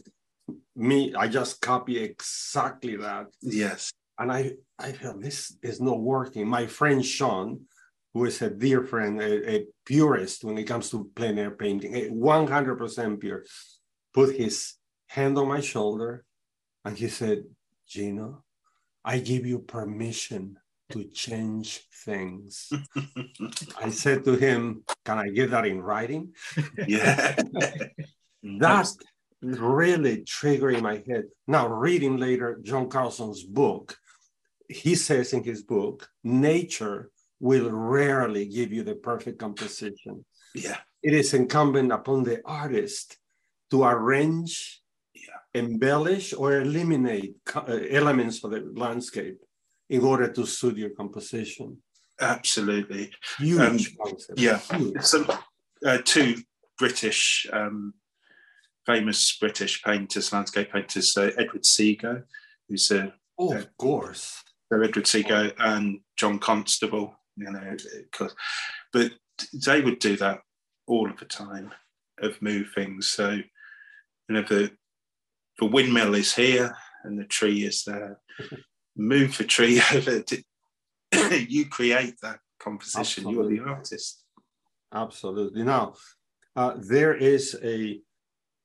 [0.74, 3.26] Me, I just copy exactly that.
[3.42, 6.48] yes And I, I felt this is not working.
[6.48, 7.62] My friend Sean,
[8.14, 11.92] who is a dear friend, a, a purist when it comes to plein air painting,
[11.92, 13.44] 100% pure,
[14.14, 14.74] put his
[15.11, 16.25] hand on my shoulder
[16.85, 17.42] and he said,
[17.88, 18.44] Gino,
[19.05, 20.57] I give you permission
[20.93, 22.72] to change things.
[23.80, 26.32] I said to him, Can I get that in writing?
[26.87, 27.37] yeah
[28.43, 28.89] That
[29.43, 31.24] really triggered in my head.
[31.47, 33.97] Now, reading later John Carlson's book,
[34.68, 37.11] he says in his book, nature
[37.41, 40.24] will rarely give you the perfect composition.
[40.55, 43.18] yeah It is incumbent upon the artist
[43.70, 44.80] to arrange.
[45.55, 49.38] Embellish, or eliminate uh, elements of the landscape
[49.88, 51.78] in order to suit your composition.
[52.20, 54.38] absolutely Huge Um, concept.
[54.38, 54.59] yeah.
[54.59, 55.03] huge.
[55.03, 55.26] some
[55.86, 56.36] uh, two
[56.78, 57.94] british um,
[58.86, 62.22] famous british painters landscape painters uh, edward seago
[62.68, 64.44] who's a Oh, of course.
[64.70, 67.74] So Edward Seago and John Constable, you know,
[68.92, 69.12] but
[69.66, 70.40] they would do that
[70.86, 71.72] all of the time
[72.20, 73.01] of moving.
[73.01, 74.72] So, you know, the
[75.61, 78.18] the windmill is here and the tree is there.
[78.96, 80.24] move the tree over.
[81.48, 83.24] You create that composition.
[83.26, 83.56] Absolutely.
[83.56, 84.24] You're the artist.
[84.92, 85.64] Absolutely.
[85.64, 85.94] Now,
[86.56, 88.00] uh, there is a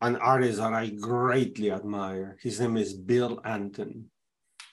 [0.01, 2.37] an artist that I greatly admire.
[2.41, 4.05] His name is Bill Anton.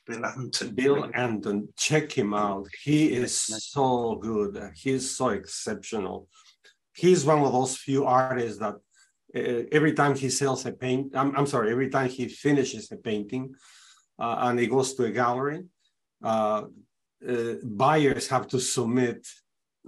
[0.06, 0.74] Bill Anton.
[0.74, 1.68] Bill Anton.
[1.76, 2.66] Check him out.
[2.82, 4.58] He is so good.
[4.74, 6.28] He's so exceptional.
[6.94, 8.76] He's one of those few artists that
[9.35, 12.97] uh, every time he sells a paint, I'm, I'm sorry, every time he finishes a
[12.97, 13.55] painting
[14.18, 15.64] uh, and he goes to a gallery,
[16.22, 16.62] uh,
[17.28, 19.26] uh buyers have to submit.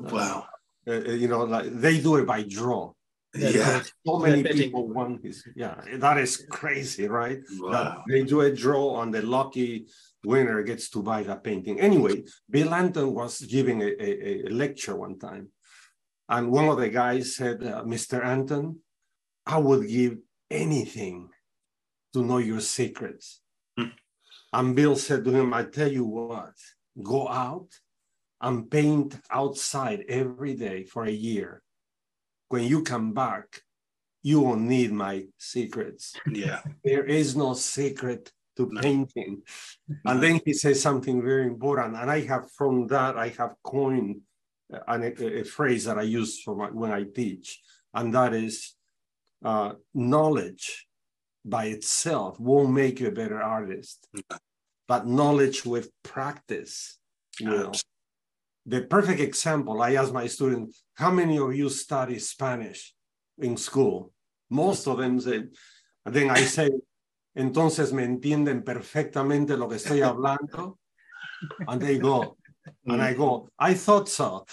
[0.03, 0.47] Uh, wow.
[0.87, 2.93] Uh, you know, like they do it by draw.
[3.37, 5.45] Yeah, so many people want his.
[5.57, 7.41] Yeah, that is crazy, right?
[7.59, 7.73] Wow.
[7.73, 9.87] That they do a draw, and the lucky
[10.25, 11.81] winner gets to buy that painting.
[11.81, 15.49] Anyway, Bill Anton was giving a, a, a lecture one time,
[16.29, 18.25] and one of the guys said, uh, "Mr.
[18.25, 18.79] Anton,
[19.47, 20.19] I would give
[20.51, 21.31] anything
[22.13, 23.41] to know your secrets."
[23.79, 23.95] Hmm.
[24.53, 26.55] And Bill said to him, "I tell you what,
[27.03, 27.69] go out
[28.41, 31.65] and paint outside every day for a year."
[32.55, 33.63] when you come back,
[34.23, 36.15] you won't need my secrets.
[36.31, 36.61] Yeah.
[36.85, 38.81] There is no secret to no.
[38.81, 39.43] painting.
[40.09, 41.97] And then he says something very important.
[41.97, 44.21] And I have, from that, I have coined
[44.87, 47.61] an, a, a, phrase that I use for my, when I teach,
[47.93, 48.75] and that is
[49.45, 50.87] uh, knowledge
[51.45, 54.09] by itself won't make you a better artist,
[54.89, 56.99] but knowledge with practice
[57.41, 57.73] will
[58.67, 62.95] the perfect example, I ask my students, how many of you study Spanish
[63.39, 64.13] in school?
[64.49, 65.45] Most of them say,
[66.07, 66.71] and then I say,
[67.37, 70.79] entonces me entienden perfectamente lo que estoy hablando?
[71.69, 72.37] And they go,
[72.87, 74.47] and I go, I thought so.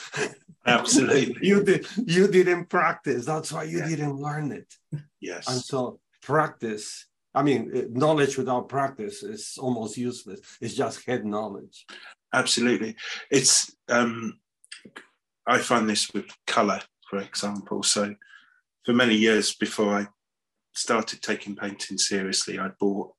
[0.66, 1.38] Absolutely.
[1.48, 3.26] you did you didn't practice.
[3.26, 3.88] That's why you yeah.
[3.88, 4.74] didn't learn it.
[5.20, 5.48] Yes.
[5.48, 10.40] And so practice, I mean, knowledge without practice is almost useless.
[10.62, 11.86] It's just head knowledge
[12.34, 12.96] absolutely.
[13.30, 14.40] It's um,
[15.48, 17.84] I find this with color, for example.
[17.84, 18.16] So
[18.86, 20.08] for many years before I
[20.74, 23.14] started taking painting seriously, I bought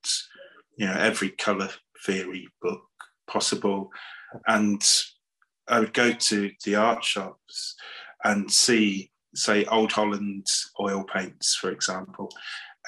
[0.76, 1.70] you know every color
[2.04, 2.82] theory book
[3.26, 3.90] possible,
[4.46, 4.82] and
[5.68, 7.74] I would go to the art shops
[8.24, 10.46] and see, say, Old Holland
[10.80, 12.30] oil paints, for example,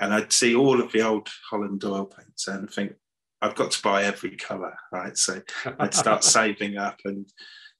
[0.00, 2.94] and I'd see all of the Old Holland oil paints and think,
[3.40, 5.16] I've got to buy every color, right?
[5.16, 5.42] So
[5.78, 6.98] I'd start saving up.
[7.04, 7.26] And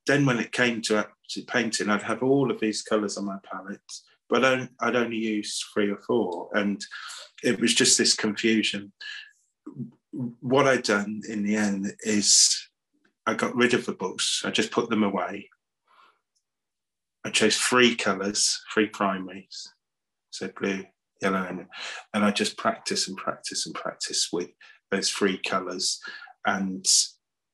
[0.07, 3.39] then when it came to, to painting, I'd have all of these colors on my
[3.51, 3.81] palette,
[4.29, 6.51] but I'd, I'd only use three or four.
[6.53, 6.85] And
[7.43, 8.93] it was just this confusion.
[10.13, 12.69] What I'd done in the end is
[13.27, 15.49] I got rid of the books, I just put them away.
[17.25, 19.73] I chose three colors, three primaries,
[20.31, 20.85] so blue,
[21.23, 21.67] yellow, and,
[22.13, 24.51] and I just practice and practice and practice with
[24.91, 26.01] those three colours.
[26.47, 26.85] And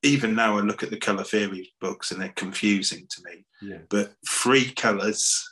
[0.02, 3.44] even now, I look at the colour theory books and they're confusing to me.
[3.62, 3.78] Yeah.
[3.88, 5.48] But three colours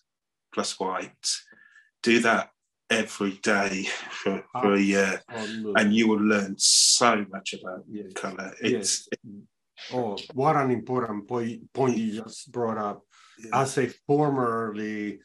[0.52, 1.12] plus white,
[2.02, 2.50] do that
[2.90, 7.84] every day for, for a ah, year, oh, and you will learn so much about
[7.88, 8.12] yes.
[8.14, 8.54] colour.
[8.60, 9.44] It's yes.
[9.92, 13.02] Oh, what an important point, point you just brought up.
[13.38, 13.62] Yeah.
[13.62, 15.20] As a formerly,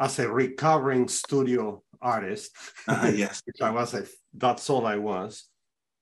[0.00, 2.50] as a recovering studio artist,
[2.88, 5.48] uh, yes, I was a, that's all I was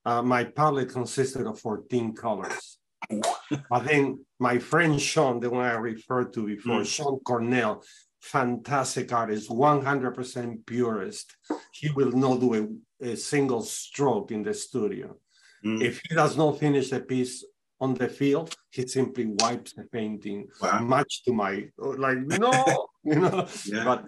[0.05, 2.77] uh, my palette consisted of 14 colors.
[3.69, 6.85] but then my friend Sean, the one I referred to before, mm.
[6.85, 7.83] Sean Cornell,
[8.21, 11.35] fantastic artist, 100% purist.
[11.73, 15.17] He will not do a, a single stroke in the studio.
[15.65, 15.81] Mm.
[15.81, 17.43] If he does not finish the piece
[17.81, 20.47] on the field, he simply wipes the painting.
[20.61, 20.79] Wow.
[20.81, 23.47] Much to my like, no, you know.
[23.65, 23.83] Yeah.
[23.83, 24.05] But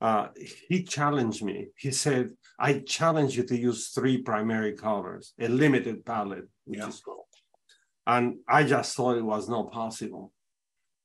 [0.00, 0.28] uh,
[0.68, 1.68] he challenged me.
[1.76, 6.88] He said, I challenge you to use three primary colors, a limited palette, which yeah.
[6.88, 7.28] is cool.
[8.06, 10.32] And I just thought it was not possible.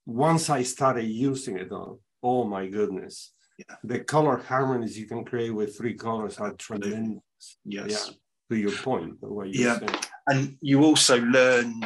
[0.06, 3.76] Once I started using it, though, oh my goodness, yeah.
[3.84, 7.22] the color harmonies you can create with three colors are tremendous.
[7.66, 7.90] Yes.
[7.90, 9.16] Yeah, to your point.
[9.20, 9.80] What you yeah.
[9.80, 10.00] Saying.
[10.28, 11.84] And you also learn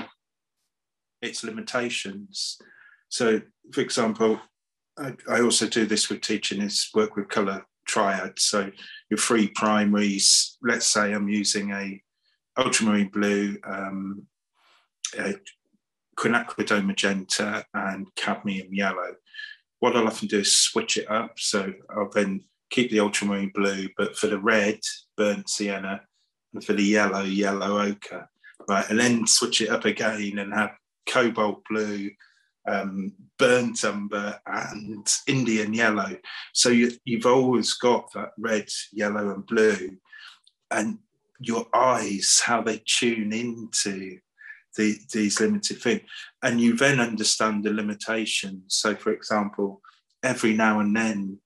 [1.21, 2.57] its limitations.
[3.09, 3.41] So,
[3.71, 4.39] for example,
[4.97, 8.37] I, I also do this with teaching is work with color triad.
[8.37, 8.71] So
[9.09, 12.01] your three primaries, let's say I'm using a
[12.57, 14.27] ultramarine blue, um,
[15.17, 15.35] a
[16.17, 19.15] quinacridone magenta and cadmium yellow.
[19.79, 21.39] What I'll often do is switch it up.
[21.39, 24.79] So I'll then keep the ultramarine blue, but for the red,
[25.17, 26.01] burnt sienna,
[26.53, 28.29] and for the yellow, yellow ochre.
[28.67, 28.87] right?
[28.89, 30.71] And then switch it up again and have
[31.07, 32.09] cobalt blue,
[32.67, 36.17] um, burnt umber, and Indian yellow.
[36.53, 39.97] So you, you've always got that red, yellow, and blue,
[40.71, 40.99] and
[41.39, 44.19] your eyes, how they tune into
[44.77, 46.01] the, these limited things,
[46.43, 48.63] and you then understand the limitations.
[48.67, 49.81] So, for example,
[50.21, 51.39] every now and then,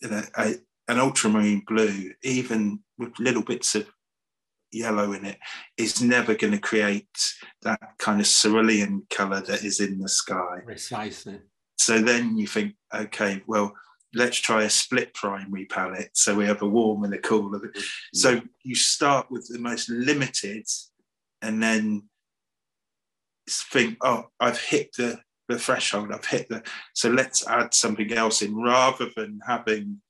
[0.00, 0.54] you know, a,
[0.88, 3.88] an ultramarine blue, even with little bits of
[4.72, 5.38] yellow in it
[5.76, 10.60] is never going to create that kind of cerulean color that is in the sky.
[10.64, 11.40] Precisely.
[11.78, 13.74] So then you think, okay, well,
[14.14, 16.10] let's try a split primary palette.
[16.14, 17.50] So we have a warm and a cool.
[17.50, 17.80] Mm-hmm.
[18.14, 20.66] So you start with the most limited
[21.40, 22.08] and then
[23.48, 26.62] think, oh, I've hit the, the threshold, I've hit the,
[26.94, 30.00] so let's add something else in rather than having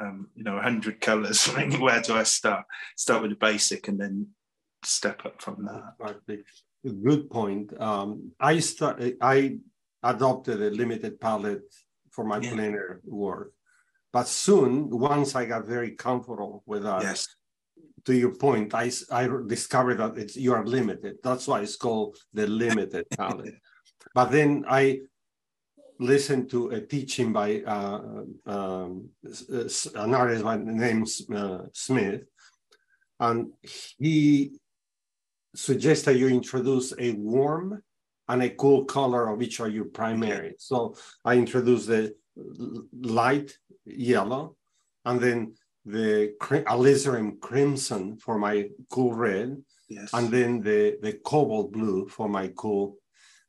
[0.00, 1.46] um, you know, 100 colors.
[1.78, 2.64] Where do I start?
[2.96, 4.28] Start with the basic and then
[4.84, 6.44] step up from that.
[6.84, 7.80] Good point.
[7.80, 9.58] Um, I start, I
[10.02, 11.74] adopted a limited palette
[12.10, 12.52] for my yeah.
[12.52, 13.52] plein work,
[14.14, 17.26] but soon, once I got very comfortable with that, yes.
[18.04, 21.16] to your point, I, I discovered that it's you are limited.
[21.24, 23.56] That's why it's called the limited palette.
[24.14, 25.00] but then I
[25.98, 28.00] listened to a teaching by uh,
[28.46, 29.08] um,
[29.94, 32.22] an artist by the name uh, Smith,
[33.20, 33.52] and
[33.98, 34.52] he
[35.54, 37.82] suggested you introduce a warm
[38.28, 40.54] and a cool color of each of your primary.
[40.58, 42.14] So I introduced the
[43.00, 44.56] light yellow,
[45.04, 50.10] and then the alizarin crimson for my cool red, yes.
[50.14, 52.96] and then the, the cobalt blue for my cool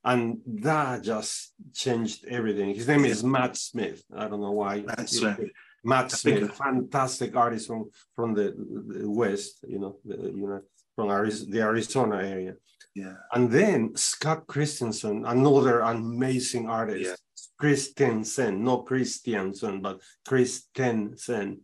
[0.05, 2.75] and that just changed everything.
[2.75, 4.03] His name is Matt Smith.
[4.15, 4.81] I don't know why.
[4.81, 5.39] Matt Smith.
[5.83, 8.53] Matt Smith, fantastic artist from from the,
[8.87, 10.61] the West, you know, the, you know,
[10.95, 12.53] from Arizona, the Arizona area.
[12.95, 13.15] Yeah.
[13.33, 17.09] And then Scott Christensen, another amazing artist.
[17.09, 17.15] Yeah.
[17.59, 21.61] Christensen, not Christiansen, but Christensen.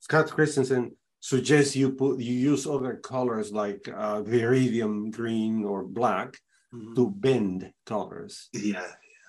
[0.00, 6.38] Scott Christensen suggests you put you use other colors like uh, viridian green or black
[6.76, 6.94] mm-hmm.
[6.94, 8.48] to bend colors.
[8.52, 8.86] Yeah,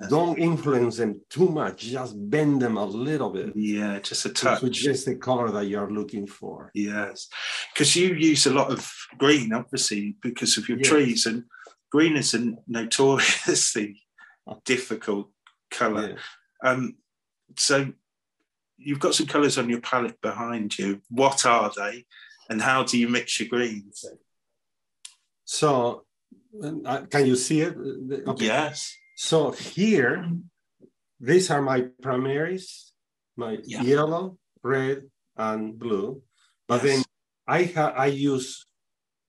[0.09, 1.81] Don't influence them too much.
[1.81, 3.55] Just bend them a little bit.
[3.55, 4.61] Yeah, just a touch.
[4.61, 6.71] To just the color that you're looking for.
[6.73, 7.27] Yes,
[7.73, 10.87] because you use a lot of green, obviously, because of your yes.
[10.87, 11.43] trees, and
[11.91, 14.03] green is a notoriously
[14.65, 15.31] difficult
[15.71, 16.09] color.
[16.63, 16.69] Yeah.
[16.69, 16.97] Um,
[17.55, 17.91] so
[18.77, 21.01] you've got some colors on your palette behind you.
[21.09, 22.05] What are they,
[22.49, 24.05] and how do you mix your greens?
[25.45, 26.03] So
[27.09, 27.75] can you see it?
[28.27, 28.45] Okay.
[28.45, 28.95] Yes.
[29.15, 30.29] So here,
[31.19, 32.93] these are my primaries,
[33.35, 33.81] my yeah.
[33.81, 36.21] yellow, red, and blue.
[36.67, 36.95] But yes.
[36.95, 37.03] then
[37.47, 38.65] I ha- I use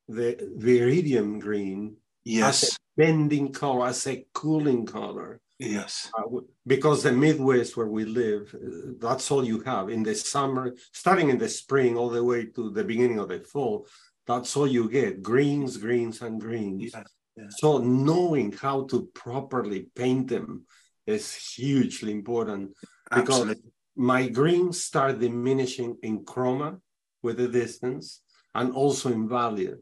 [0.08, 2.62] the viridian green yes.
[2.62, 5.40] as a bending color, as a cooling color.
[5.58, 6.10] Yes.
[6.16, 9.88] Uh, because the Midwest where we live, uh, that's all you have.
[9.88, 13.40] In the summer, starting in the spring all the way to the beginning of the
[13.40, 13.88] fall,
[14.28, 16.92] that's all you get greens, greens, and greens.
[16.94, 17.54] Yes.
[17.60, 20.66] So knowing how to properly paint them
[21.06, 22.72] is hugely important
[23.10, 23.72] because Absolutely.
[23.96, 26.78] my greens start diminishing in chroma
[27.22, 28.20] with the distance
[28.54, 29.78] and also in value.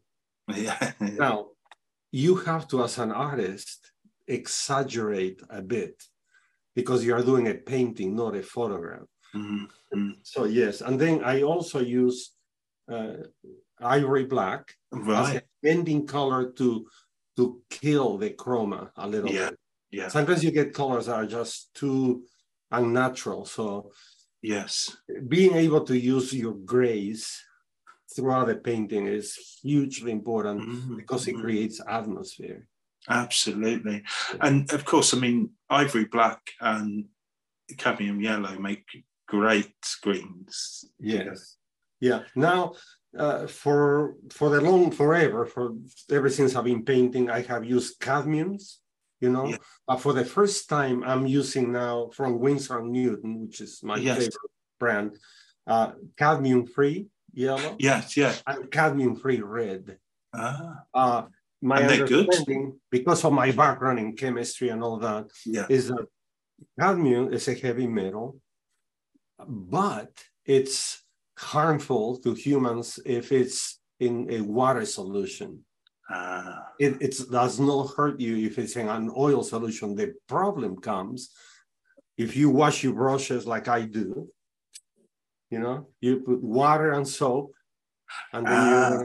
[0.54, 0.92] Yeah.
[1.00, 1.46] now,
[2.12, 3.90] you have to, as an artist,
[4.28, 6.00] exaggerate a bit
[6.76, 9.08] because you are doing a painting, not a photograph.
[9.34, 10.10] Mm-hmm.
[10.22, 12.36] So yes, and then I also use
[12.90, 13.14] uh,
[13.80, 15.30] ivory black right.
[15.30, 16.86] as a bending color to
[17.36, 19.50] to kill the chroma a little yeah.
[19.50, 19.58] bit.
[19.90, 20.08] Yeah.
[20.08, 22.24] Sometimes you get colors that are just too
[22.70, 23.44] unnatural.
[23.44, 23.92] So
[24.42, 24.96] yes,
[25.28, 27.42] being able to use your grays
[28.14, 30.96] throughout the painting is hugely important mm-hmm.
[30.96, 31.42] because it mm-hmm.
[31.42, 32.66] creates atmosphere.
[33.08, 34.02] Absolutely.
[34.40, 37.06] And of course, I mean, ivory black and
[37.76, 38.84] cadmium yellow make
[39.28, 40.84] great greens.
[40.98, 41.56] Yes.
[42.00, 42.22] Yeah.
[42.34, 42.74] Now,
[43.18, 45.74] uh, for for the long forever for
[46.10, 48.76] ever since I've been painting, I have used cadmiums,
[49.20, 49.48] you know.
[49.48, 49.56] Yeah.
[49.86, 53.96] But for the first time, I'm using now from Winsor and Newton, which is my
[53.96, 54.18] yes.
[54.18, 55.16] favorite brand,
[55.66, 57.76] uh, cadmium free yellow.
[57.78, 58.42] Yes, yes.
[58.46, 59.98] And cadmium free red.
[60.34, 60.82] Ah.
[60.92, 61.22] Uh,
[61.62, 62.80] my and understanding, good?
[62.90, 65.66] because of my background in chemistry and all that, yeah.
[65.68, 66.06] is that
[66.78, 68.38] cadmium is a heavy metal,
[69.38, 70.12] but
[70.44, 71.02] it's
[71.38, 75.64] harmful to humans if it's in a water solution.
[76.12, 79.94] Uh, it, it does not hurt you if it's in an oil solution.
[79.94, 81.30] The problem comes
[82.16, 84.28] if you wash your brushes like I do,
[85.50, 87.52] you know, you put water and soap,
[88.32, 89.02] and then uh,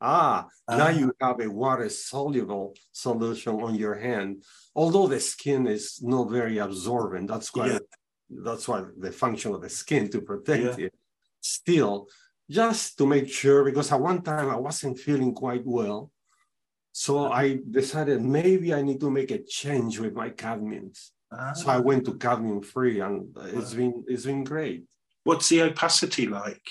[0.00, 4.44] Ah, uh, now you have a water soluble solution on your hand.
[4.74, 7.78] Although the skin is not very absorbent, that's why yeah.
[8.30, 10.86] that's why the function of the skin to protect yeah.
[10.86, 10.94] it.
[11.40, 12.08] Still,
[12.50, 16.10] just to make sure, because at one time I wasn't feeling quite well.
[16.92, 17.30] So.
[17.30, 21.10] I decided maybe I need to make a change with my cadmiums.
[21.30, 21.52] Ah.
[21.52, 24.84] So I went to cadmium free and it's been it's been great.
[25.24, 26.66] What's the opacity like?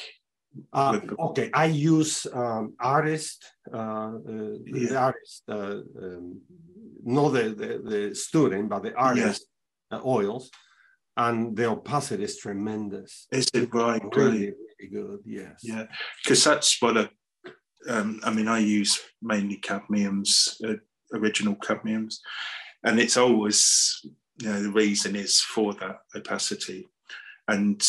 [0.74, 4.90] Uh, okay, I use um, artist, uh, uh, yeah.
[4.90, 6.42] the artist, uh, um,
[7.04, 9.46] not the, the, the, student, but the artist
[9.92, 10.00] yes.
[10.00, 10.50] Uh, oils,
[11.18, 13.28] and the opacity is tremendous.
[13.32, 14.02] Is it right?
[14.16, 15.20] Really, really good.
[15.26, 15.60] Yes.
[15.64, 15.86] Yeah,
[16.24, 17.10] because that's what a.
[17.90, 20.76] Um, I mean, I use mainly cadmiums, uh,
[21.14, 22.16] original cadmiums,
[22.84, 24.06] and it's always
[24.42, 26.88] you know the reason is for that opacity,
[27.48, 27.82] and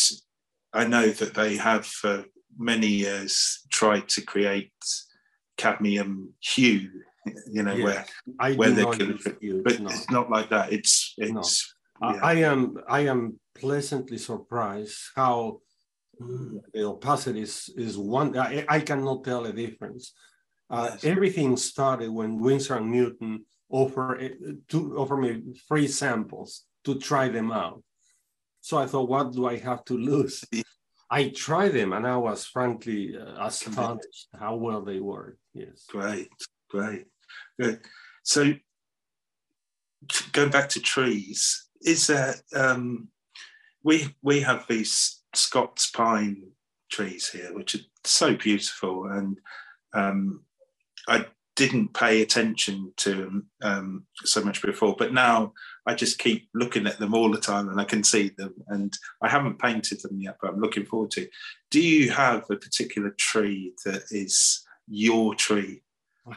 [0.73, 2.25] I know that they have for
[2.57, 4.71] many years tried to create
[5.57, 6.89] cadmium hue,
[7.51, 8.05] you know, where
[8.39, 9.19] I where they can,
[9.63, 9.89] but no.
[9.89, 10.73] it's not like that.
[10.73, 11.75] It's it's.
[12.01, 12.19] Yeah.
[12.21, 15.59] I am I am pleasantly surprised how
[16.21, 16.59] mm.
[16.73, 18.37] the opacity is, is one.
[18.37, 20.13] I, I cannot tell a difference.
[20.69, 21.03] Uh, yes.
[21.03, 24.19] Everything started when Winsor and Newton offer
[24.69, 27.83] to offer me free samples to try them out.
[28.61, 30.43] So I thought, what do I have to lose?
[31.11, 35.37] I tried them and I was frankly uh, astonished how well they work.
[35.53, 35.85] Yes.
[35.89, 36.29] Great,
[36.69, 37.05] great,
[37.59, 37.79] good.
[38.21, 38.53] So
[40.33, 43.09] going back to trees, is there, um,
[43.83, 46.43] we, we have these Scots pine
[46.89, 49.05] trees here, which are so beautiful.
[49.05, 49.37] And
[49.93, 50.41] um,
[51.07, 51.25] I
[51.55, 55.53] didn't pay attention to them um, so much before, but now
[55.85, 58.53] I just keep looking at them all the time and I can see them.
[58.67, 61.27] And I haven't painted them yet, but I'm looking forward to.
[61.69, 65.83] Do you have a particular tree that is your tree,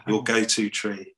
[0.08, 1.14] your go-to tree?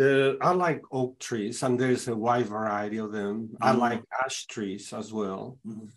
[0.00, 3.48] Uh, I like oak trees, and there's a wide variety of them.
[3.48, 3.56] Mm.
[3.60, 5.58] I like ash trees as well.
[5.66, 5.88] Mm.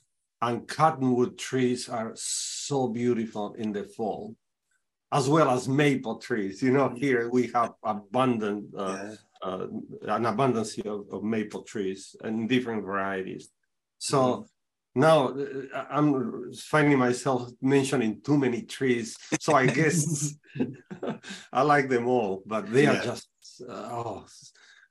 [0.41, 4.35] And cottonwood trees are so beautiful in the fall
[5.13, 6.61] as well as maple trees.
[6.61, 9.15] You know, here we have abundant, uh, yeah.
[9.47, 9.67] uh,
[10.07, 13.49] an abundance of, of, maple trees and different varieties.
[13.99, 15.01] So mm-hmm.
[15.01, 19.15] now uh, I'm finding myself mentioning too many trees.
[19.39, 20.33] So I guess
[21.53, 22.99] I like them all, but they yeah.
[22.99, 23.27] are just,
[23.67, 24.25] oh,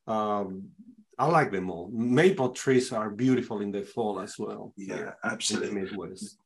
[0.06, 0.70] um,
[1.18, 1.88] I like them all.
[1.92, 4.72] Maple trees are beautiful in the fall as well.
[4.76, 5.84] Yeah, absolutely.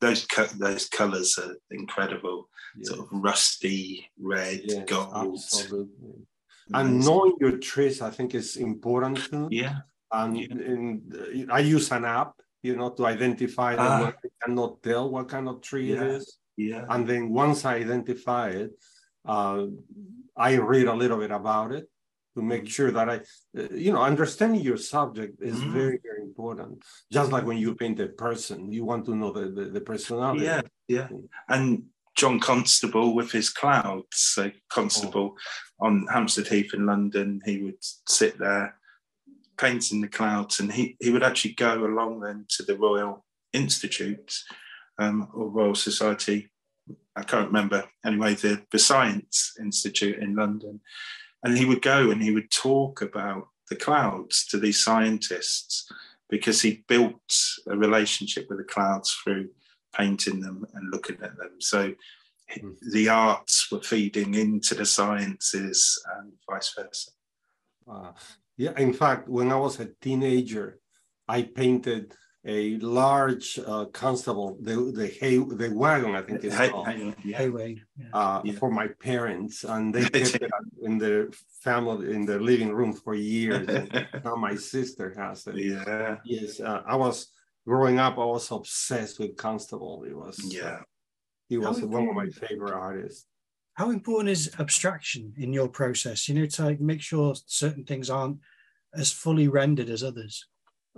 [0.01, 0.27] Those
[0.59, 2.49] those colors are incredible.
[2.77, 2.89] Yeah.
[2.89, 5.35] Sort of rusty red, yes, gold.
[5.35, 6.27] Absolutely.
[6.75, 9.49] And knowing your trees, I think, is important too.
[9.51, 9.79] Yeah.
[10.13, 10.47] And, yeah.
[10.51, 13.87] and I use an app, you know, to identify them.
[13.87, 14.13] Ah.
[14.13, 16.03] I cannot tell what kind of tree yeah.
[16.03, 16.39] it is.
[16.57, 16.85] Yeah.
[16.91, 18.73] And then once I identify it,
[19.25, 19.67] uh,
[20.37, 21.89] I read a little bit about it
[22.37, 22.69] to make mm-hmm.
[22.69, 23.17] sure that I,
[23.59, 25.73] uh, you know, understanding your subject is mm.
[25.73, 26.83] very, very important.
[27.11, 30.45] Just like when you paint a person, you want to know the, the, the personality.
[30.45, 31.09] Yeah, yeah.
[31.49, 31.85] And
[32.17, 34.07] John Constable with his clouds.
[34.13, 35.37] So Constable
[35.81, 35.87] oh.
[35.87, 38.79] on Hampstead Heath in London, he would sit there
[39.59, 44.35] painting the clouds, and he he would actually go along then to the Royal Institute
[44.99, 46.51] um, or Royal Society.
[47.15, 47.85] I can't remember.
[48.05, 50.81] Anyway, the the Science Institute in London,
[51.47, 55.89] and he would go and he would talk about the clouds to these scientists
[56.29, 57.33] because he built
[57.69, 59.49] a relationship with the clouds through
[59.95, 61.53] painting them and looking at them.
[61.61, 61.95] So
[62.59, 62.75] mm.
[62.93, 67.13] the arts were feeding into the sciences and vice versa.
[67.89, 68.13] Uh,
[68.57, 70.81] yeah, in fact, when I was a teenager,
[71.29, 72.13] I painted
[72.47, 77.39] a large uh, constable, the the hay the wagon, I think it's called, hay, yeah.
[77.39, 78.07] Hay Wain, yeah.
[78.13, 78.53] Uh, yeah.
[78.53, 80.51] for my parents, and they kept it
[80.83, 83.67] in the family in the living room for years.
[84.25, 85.57] now my sister has it.
[85.57, 86.17] Yeah.
[86.25, 87.29] Yes, uh, I was
[87.67, 88.15] growing up.
[88.19, 90.05] I was obsessed with Constable.
[90.09, 90.79] It was uh, yeah.
[91.49, 93.27] he was one of my favorite artists.
[93.75, 96.29] How important is abstraction in your process?
[96.29, 98.39] You know, to make sure certain things aren't
[98.95, 100.47] as fully rendered as others.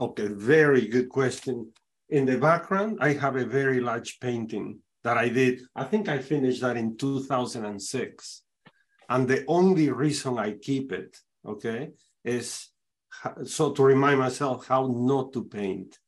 [0.01, 1.72] Okay, very good question.
[2.09, 5.62] In the background, I have a very large painting that I did.
[5.74, 8.42] I think I finished that in 2006.
[9.09, 11.90] And the only reason I keep it, okay,
[12.24, 12.68] is
[13.44, 15.99] so to remind myself how not to paint.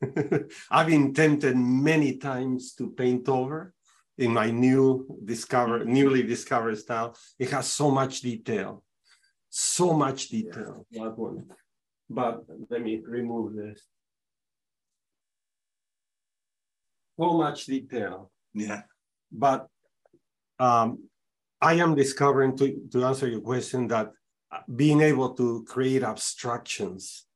[0.70, 3.74] I've been tempted many times to paint over
[4.18, 7.16] in my new discover, newly discovered style.
[7.40, 8.84] It has so much detail,
[9.48, 10.86] so much detail.
[10.92, 11.46] That one
[12.14, 13.82] but let me remove this.
[17.18, 18.30] So much detail.
[18.54, 18.82] Yeah.
[19.30, 19.66] But
[20.58, 21.08] um,
[21.60, 24.10] I am discovering to, to answer your question that
[24.74, 27.26] being able to create abstractions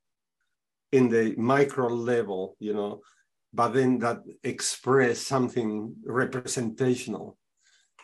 [0.91, 3.01] in the micro level, you know,
[3.53, 7.37] but then that express something representational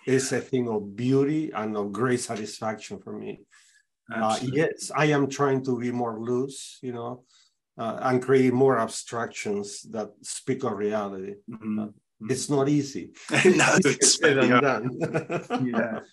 [0.05, 3.41] is a thing of beauty and of great satisfaction for me.
[4.14, 7.24] Uh, yes, I am trying to be more loose, you know,
[7.78, 11.36] uh, and create more abstractions that speak of reality.
[11.49, 11.80] Mm-hmm.
[11.80, 11.88] Uh,
[12.30, 13.12] it's not easy.
[13.32, 13.39] no,
[13.86, 14.60] it's yeah.
[14.60, 14.91] done.
[15.66, 15.99] yeah.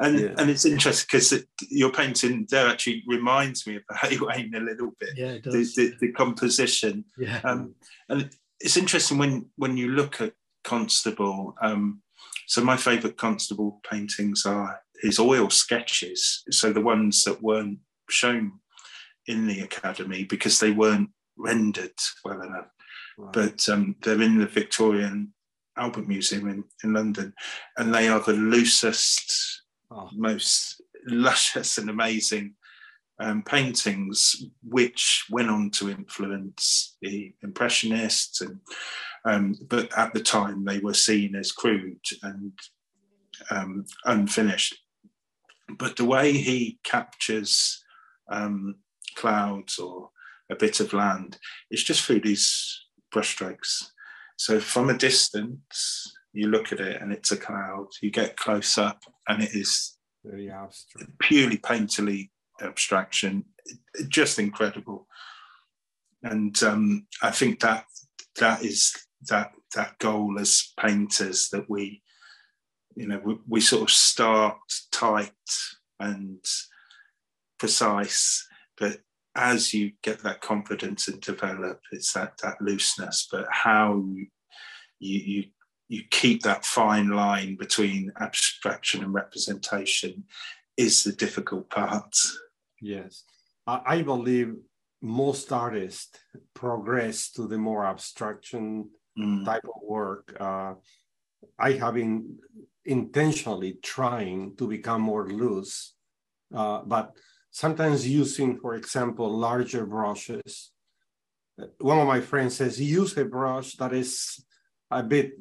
[0.00, 0.34] And, yeah.
[0.38, 4.92] and it's interesting because it, your painting there actually reminds me of Wayne a little
[5.00, 5.10] bit.
[5.16, 5.74] Yeah, it does.
[5.74, 7.04] The, the, the composition.
[7.18, 7.40] Yeah.
[7.42, 7.74] Um,
[8.08, 11.56] and it's interesting when when you look at Constable.
[11.60, 12.02] Um,
[12.46, 16.42] so my favourite Constable paintings are his oil sketches.
[16.50, 17.78] So the ones that weren't
[18.10, 18.52] shown
[19.26, 21.92] in the academy because they weren't rendered
[22.24, 22.68] well enough.
[23.16, 23.32] Right.
[23.32, 25.28] But um, they're in the Victoria and
[25.76, 27.32] Albert Museum in, in London,
[27.76, 30.08] and they are the loosest, oh.
[30.12, 32.54] most luscious and amazing
[33.20, 38.40] um, paintings, which went on to influence the Impressionists.
[38.40, 38.60] And
[39.24, 42.52] um, but at the time, they were seen as crude and
[43.50, 44.76] um, unfinished.
[45.76, 47.82] But the way he captures
[48.30, 48.76] um,
[49.16, 50.10] clouds or
[50.50, 51.38] a bit of land
[51.70, 53.90] is just through these brushstrokes.
[54.36, 57.88] So from a distance, you look at it and it's a cloud.
[58.00, 63.44] You get close up and it is very abstract, purely painterly abstraction,
[64.08, 65.06] just incredible.
[66.22, 67.84] And um, I think that
[68.38, 68.94] that is
[69.28, 72.02] that that goal as painters that we,
[72.98, 74.56] you know, we, we sort of start
[74.90, 75.30] tight
[76.00, 76.44] and
[77.58, 78.46] precise,
[78.76, 78.98] but
[79.36, 83.28] as you get that confidence and develop, it's that that looseness.
[83.30, 84.26] But how you
[84.98, 85.44] you
[85.88, 90.24] you keep that fine line between abstraction and representation
[90.76, 92.14] is the difficult part.
[92.82, 93.22] Yes,
[93.64, 94.56] I believe
[95.00, 96.18] most artists
[96.52, 99.44] progress to the more abstraction mm.
[99.44, 100.36] type of work.
[100.40, 100.74] Uh,
[101.58, 102.38] I have been
[102.88, 105.94] intentionally trying to become more loose,
[106.54, 107.12] uh, but
[107.50, 110.72] sometimes using, for example, larger brushes.
[111.80, 114.42] One of my friends says, use a brush that is
[114.90, 115.32] a bit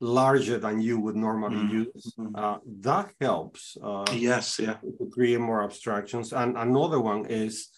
[0.00, 1.84] larger than you would normally mm-hmm.
[1.84, 2.14] use.
[2.34, 3.76] Uh, that helps.
[3.82, 4.78] Uh, yes, yeah.
[4.98, 6.32] To create more abstractions.
[6.32, 7.68] And another one is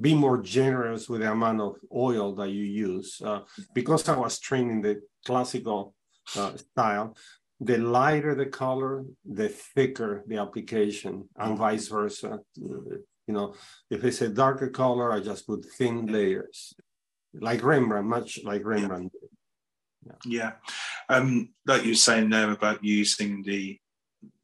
[0.00, 3.20] be more generous with the amount of oil that you use.
[3.24, 3.40] Uh,
[3.74, 5.94] because I was trained in the classical
[6.36, 7.16] uh, style,
[7.60, 12.40] the lighter the color, the thicker the application, and vice versa.
[12.56, 13.54] You know,
[13.90, 16.74] if it's a darker color, I just put thin layers,
[17.34, 19.12] like Rembrandt, much like Rembrandt.
[20.04, 20.52] Yeah, yeah.
[21.08, 23.78] Um, like you were saying there about using the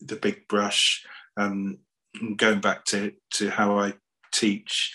[0.01, 1.05] the big brush.
[1.37, 1.79] Um,
[2.37, 3.95] going back to to how I
[4.33, 4.95] teach,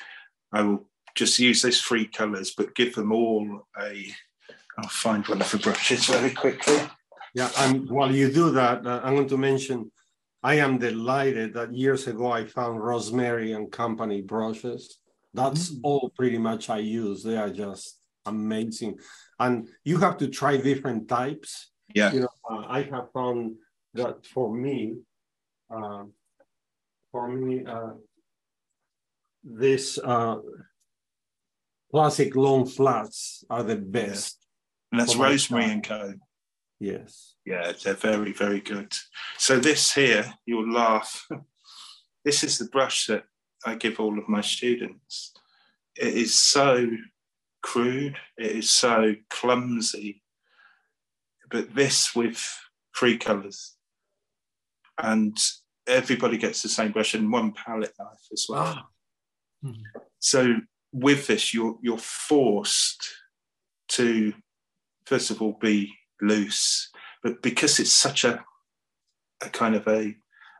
[0.51, 4.07] I will just use those three colours, but give them all a.
[4.79, 6.77] I'll find one of the brushes very quickly.
[7.37, 9.91] Yeah, and while you do that, uh, I'm going to mention
[10.41, 14.97] I am delighted that years ago I found Rosemary and Company brushes.
[15.35, 15.81] That's mm.
[15.83, 17.21] all pretty much I use.
[17.21, 18.97] They are just amazing.
[19.39, 21.69] And you have to try different types.
[21.93, 22.11] Yeah.
[22.11, 23.57] You know, uh, I have found
[23.93, 24.95] that for me,
[25.69, 26.05] uh,
[27.11, 27.93] for me, uh,
[29.43, 30.37] this uh,
[31.91, 34.43] classic long flats are the best.
[34.91, 36.15] And that's Rosemary and Co.
[36.79, 37.35] Yes.
[37.45, 38.93] Yeah, they're very, very good.
[39.37, 41.27] So this here, you'll laugh.
[42.25, 43.23] this is the brush that
[43.65, 45.33] I give all of my students.
[45.95, 46.87] It is so
[47.63, 50.21] crude, it is so clumsy,
[51.49, 52.45] but this with
[52.95, 53.75] three colours.
[55.01, 55.37] And
[55.87, 58.89] everybody gets the same brush and one palette knife as well.
[59.63, 59.81] Mm-hmm.
[60.19, 60.55] So
[60.91, 63.07] with this, you're you're forced
[63.89, 64.33] to
[65.05, 66.89] first of all be loose,
[67.23, 68.43] but because it's such a,
[69.41, 70.15] a kind of a,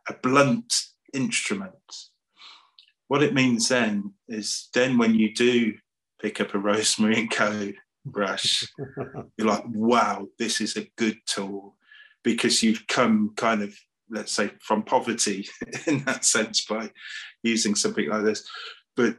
[0.07, 0.73] a blunt
[1.13, 1.73] instrument,
[3.07, 5.73] what it means then is then when you do
[6.21, 7.71] pick up a Rosemary and Co
[8.05, 8.67] brush,
[9.37, 11.75] you're like, wow, this is a good tool
[12.23, 13.73] because you've come kind of,
[14.09, 15.47] let's say, from poverty
[15.87, 16.91] in that sense by
[17.43, 18.47] using something like this.
[18.95, 19.17] But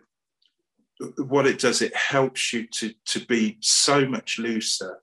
[1.16, 4.98] what it does, it helps you to, to be so much looser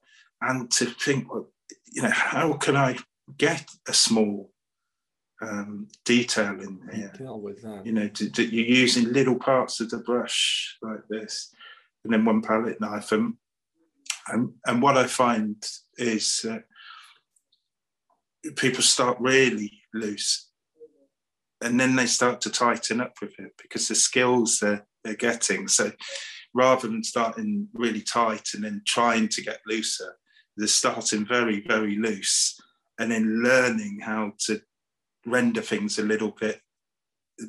[0.48, 1.50] and to think, well,
[1.92, 2.98] you know, how can I
[3.38, 4.52] get a small
[5.42, 7.12] um, detail in here?
[7.12, 7.86] Detail with that.
[7.86, 11.54] You know, to, to, you're using little parts of the brush like this,
[12.04, 13.12] and then one palette knife.
[13.12, 13.36] And,
[14.28, 15.64] and, and what I find
[15.98, 16.60] is uh,
[18.56, 20.50] people start really loose
[21.62, 25.68] and then they start to tighten up with it because the skills they're, they're getting.
[25.68, 25.92] So
[26.54, 30.16] rather than starting really tight and then trying to get looser,
[30.58, 32.60] they're starting very, very loose
[33.00, 34.62] and then learning how to
[35.26, 36.62] render things a little bit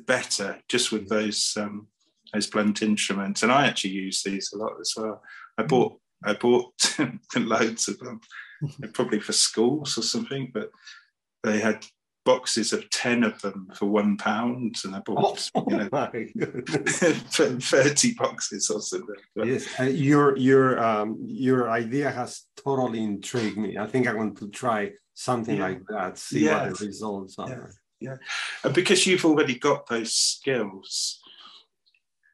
[0.05, 1.87] better just with those um,
[2.33, 3.43] those blunt instruments.
[3.43, 5.21] And I actually use these a lot as well.
[5.57, 5.69] I mm.
[5.69, 6.73] bought I bought
[7.35, 8.21] loads of them,
[8.93, 10.71] probably for schools or something, but
[11.43, 11.85] they had
[12.27, 15.87] boxes of 10 of them for one pound and I bought oh, you know,
[17.61, 19.15] 30 boxes or something.
[19.37, 23.77] Yes, uh, your your um, your idea has totally intrigued me.
[23.77, 25.67] I think I want to try something yeah.
[25.67, 26.69] like that, see yes.
[26.69, 27.49] what the results are.
[27.49, 28.09] Yeah.
[28.09, 28.15] yeah.
[28.65, 31.21] And because you've already got those skills,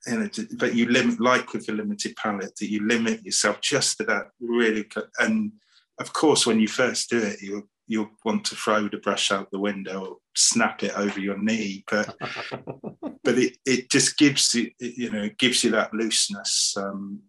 [0.07, 3.97] you know, but you limit, like with the limited palette, that you limit yourself just
[3.97, 4.85] to that really.
[5.19, 5.51] And
[5.99, 9.51] of course, when you first do it, you you'll want to throw the brush out
[9.51, 12.15] the window or snap it over your knee, but
[13.23, 17.21] but it, it just gives you you know it gives you that looseness um,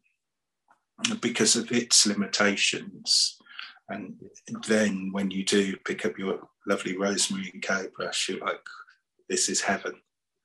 [1.21, 3.39] because of its limitations.
[3.89, 4.15] And
[4.67, 8.61] then when you do pick up your lovely rosemary and Co brush, you're like,
[9.29, 9.95] this is heaven.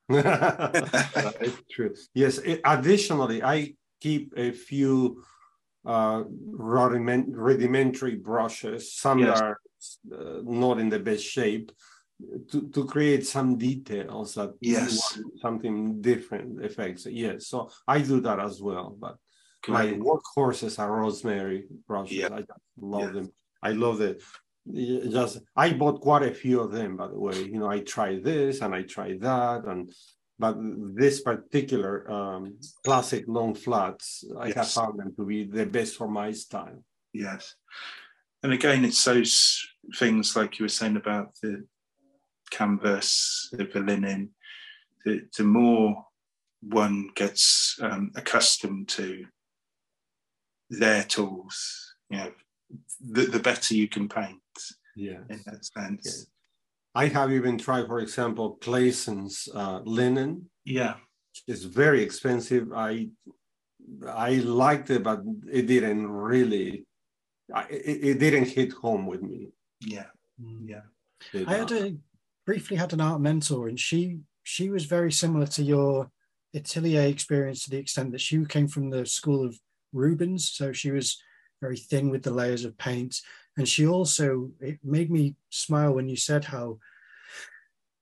[0.10, 1.96] it's true.
[2.14, 2.40] Yes.
[2.66, 5.24] Additionally, I keep a few
[5.86, 8.94] uh, rudimentary brushes.
[8.94, 9.40] Some yes.
[9.40, 9.60] are
[10.04, 11.72] not in the best shape
[12.52, 17.06] to, to create some details that yes something different effects.
[17.06, 17.48] Yes.
[17.48, 18.96] So I do that as well.
[19.00, 19.18] But
[19.68, 22.18] my workhorses are rosemary brushes.
[22.18, 22.30] Yeah.
[22.32, 22.44] I
[22.80, 23.12] love yeah.
[23.12, 23.34] them.
[23.62, 24.22] I love it.
[24.72, 27.42] Just I bought quite a few of them, by the way.
[27.44, 29.92] You know, I tried this and I tried that, and
[30.38, 30.56] but
[30.96, 34.56] this particular um, classic long flats, I yes.
[34.56, 36.84] have found them to be the best for my style.
[37.14, 37.56] Yes,
[38.44, 39.66] and again, it's those
[39.96, 41.66] things like you were saying about the
[42.52, 44.32] canvas, the linen.
[45.06, 46.06] The, the more
[46.62, 49.26] one gets um, accustomed to
[50.70, 52.32] their tools, you know,
[53.00, 54.38] the, the better you can paint.
[54.96, 56.28] Yeah, in that sense.
[56.96, 57.02] Yeah.
[57.02, 60.50] I have even tried, for example, Claessens uh, linen.
[60.66, 60.96] Yeah,
[61.48, 62.74] it's very expensive.
[62.74, 63.10] I
[64.08, 65.22] I liked it, but
[65.52, 66.86] it didn't really.
[67.70, 69.50] It, it didn't hit home with me.
[69.82, 70.06] Yeah,
[70.42, 70.68] mm.
[70.68, 70.82] yeah.
[71.48, 71.96] I had a
[72.46, 76.12] briefly had an art mentor, and she she was very similar to your
[76.56, 79.60] atelier experience to the extent that she came from the school of
[79.94, 81.22] Rubens, so she was
[81.62, 83.22] very thin with the layers of paint.
[83.58, 86.80] And she also, it made me smile when you said how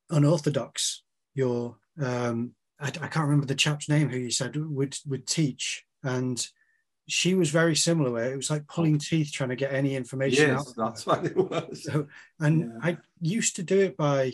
[0.10, 5.26] unorthodox your, um, I, I can't remember the chap's name who you said would, would
[5.26, 5.84] teach.
[6.04, 6.48] And
[7.08, 10.49] she was very similar where it was like pulling teeth trying to get any information
[10.49, 10.74] yes, out.
[10.76, 11.84] that's what it was.
[11.84, 12.08] So,
[12.39, 12.68] and yeah.
[12.84, 14.34] I used to do it by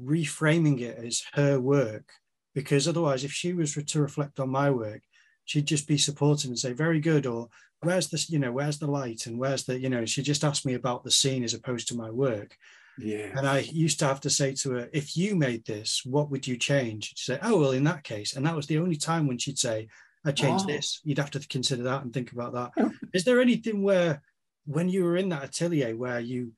[0.00, 2.12] reframing it as her work
[2.54, 5.02] because otherwise if she was to reflect on my work
[5.44, 7.48] she'd just be supportive and say very good or
[7.80, 10.64] where's this you know where's the light and where's the you know she just asked
[10.64, 12.56] me about the scene as opposed to my work
[12.98, 16.30] yeah and i used to have to say to her if you made this what
[16.30, 18.96] would you change she'd say oh well in that case and that was the only
[18.96, 19.88] time when she'd say
[20.24, 20.72] i changed oh.
[20.72, 24.22] this you'd have to consider that and think about that is there anything where
[24.66, 26.52] when you were in that atelier where you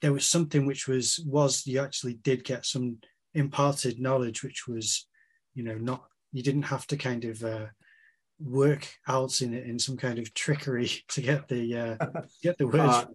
[0.00, 2.98] there was something which was was you actually did get some
[3.34, 5.06] imparted knowledge which was
[5.54, 7.66] you know not you didn't have to kind of uh,
[8.40, 12.06] work out in it in some kind of trickery to get the uh,
[12.42, 12.78] get the words.
[12.78, 13.06] Uh,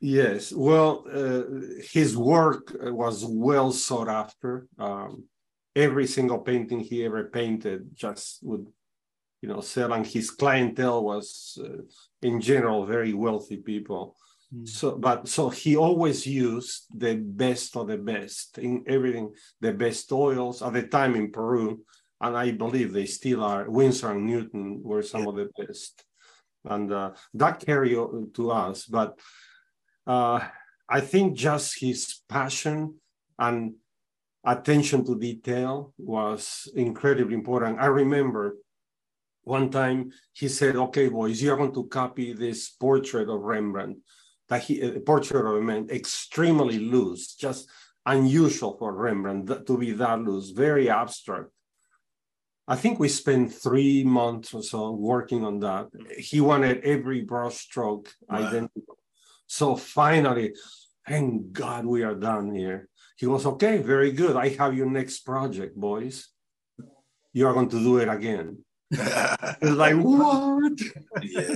[0.00, 1.42] yes, well, uh,
[1.90, 4.66] his work was well sought after.
[4.78, 5.24] Um,
[5.74, 8.66] every single painting he ever painted just would,
[9.42, 11.82] you know, sell, his clientele was, uh,
[12.22, 14.16] in general, very wealthy people.
[14.54, 14.66] Mm.
[14.66, 20.10] So, but so he always used the best of the best in everything, the best
[20.12, 21.82] oils at the time in Peru
[22.22, 23.68] and I believe they still are.
[23.68, 25.28] Winsor and Newton were some yeah.
[25.28, 26.04] of the best,
[26.64, 27.98] and uh, that carried
[28.34, 28.86] to us.
[28.86, 29.18] But
[30.06, 30.40] uh,
[30.88, 32.94] I think just his passion
[33.38, 33.74] and
[34.44, 37.80] attention to detail was incredibly important.
[37.80, 38.56] I remember
[39.42, 43.98] one time he said, "Okay, boys, you're going to copy this portrait of Rembrandt."
[44.48, 47.68] That he a portrait of a man extremely loose, just
[48.04, 51.50] unusual for Rembrandt to be that loose, very abstract
[52.68, 55.88] I think we spent three months or so working on that.
[56.16, 58.38] He wanted every brush stroke wow.
[58.38, 58.98] identical.
[59.46, 60.54] So finally,
[61.06, 62.88] thank God we are done here.
[63.16, 64.36] He was okay, very good.
[64.36, 66.28] I have your next project, boys.
[67.32, 68.64] You are going to do it again.
[68.92, 70.80] It's like what?
[71.22, 71.54] Yeah,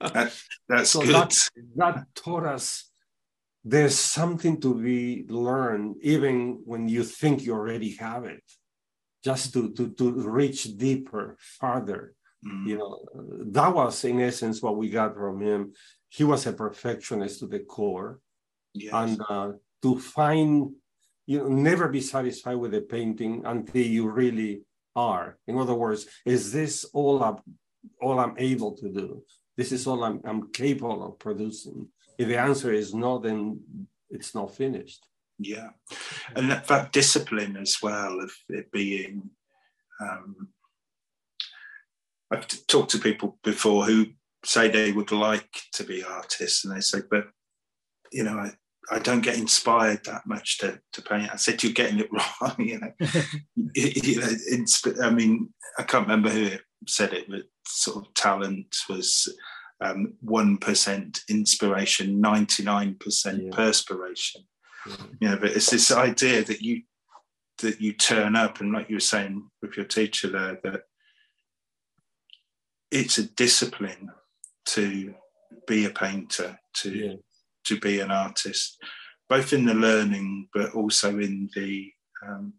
[0.00, 0.32] that,
[0.68, 1.14] that's so good.
[1.14, 2.90] That, that taught us
[3.64, 8.42] there's something to be learned even when you think you already have it
[9.22, 12.14] just to to to reach deeper farther
[12.46, 12.66] mm.
[12.66, 13.04] you know
[13.52, 15.72] that was in essence what we got from him
[16.08, 18.18] he was a perfectionist to the core
[18.72, 18.92] yes.
[18.94, 19.52] and uh,
[19.82, 20.70] to find
[21.26, 24.62] you know never be satisfied with a painting until you really
[24.96, 25.38] are.
[25.46, 27.36] In other words is this all i'm
[28.00, 29.22] all i'm able to do?
[29.56, 31.88] This is all i'm, I'm capable of producing.
[32.18, 33.60] If the answer is no then
[34.10, 35.06] it's not finished.
[35.38, 35.70] Yeah.
[36.36, 39.30] And that, that discipline as well of it being
[40.00, 40.48] um,
[42.30, 44.06] i've talked to people before who
[44.44, 47.24] say they would like to be artists and they say but
[48.12, 48.52] you know I,
[48.90, 51.30] I don't get inspired that much to, to paint.
[51.32, 52.10] I said you're getting it
[52.40, 52.54] wrong.
[52.58, 52.92] You know,
[53.74, 54.64] you know
[55.02, 56.50] I mean, I can't remember who
[56.86, 59.32] said it, but sort of talent was
[59.80, 64.42] um, one um, inspiration, ninety nine percent perspiration.
[64.86, 64.96] Yeah.
[65.20, 66.82] You know, but it's this idea that you
[67.62, 70.82] that you turn up, and like you were saying with your teacher there, that
[72.90, 74.08] it's a discipline
[74.66, 75.14] to
[75.66, 77.14] be a painter, to yeah
[77.64, 78.78] to be an artist,
[79.28, 81.92] both in the learning but also in the
[82.26, 82.54] um,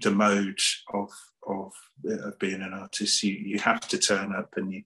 [0.00, 0.60] the mode
[0.94, 1.10] of
[1.46, 1.72] of,
[2.08, 3.22] of being an artist.
[3.22, 4.82] You you have to turn up and you.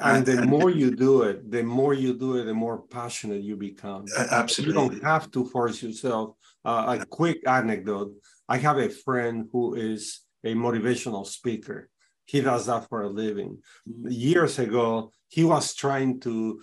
[0.00, 3.42] And, the and, more you do it, the more you do it, the more passionate
[3.42, 4.04] you become.
[4.30, 6.36] Absolutely, you don't have to force yourself.
[6.64, 8.12] Uh, a quick anecdote:
[8.48, 11.90] I have a friend who is a motivational speaker.
[12.26, 13.58] He does that for a living.
[14.06, 16.60] Years ago, he was trying to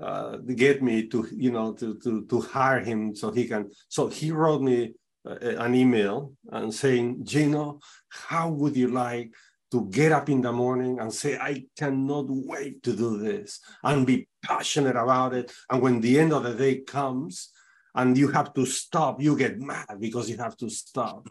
[0.00, 4.08] uh, get me to you know to, to to hire him so he can so
[4.08, 4.94] he wrote me
[5.26, 7.78] uh, an email and saying gino
[8.08, 9.32] how would you like
[9.70, 14.06] to get up in the morning and say i cannot wait to do this and
[14.06, 15.52] be passionate about it?
[15.70, 17.50] And when the end of the day comes
[17.94, 21.28] and you have to stop you get mad because you have to stop.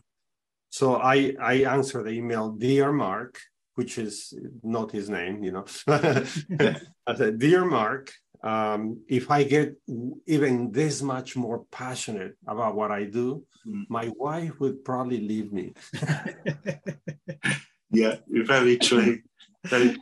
[0.70, 3.40] So i i answered the email dear mark
[3.76, 4.34] which is
[4.64, 5.66] not his name you know.
[7.08, 8.12] I said dear mark
[8.44, 9.76] um, if I get
[10.26, 13.84] even this much more passionate about what I do, mm.
[13.90, 15.74] my wife would probably leave me.
[17.92, 19.20] yeah, very true.
[19.66, 19.98] Very,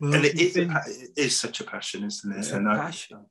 [0.00, 2.38] well, and it is, been, it is such a passion, isn't it?
[2.38, 3.24] It's and a I, passion.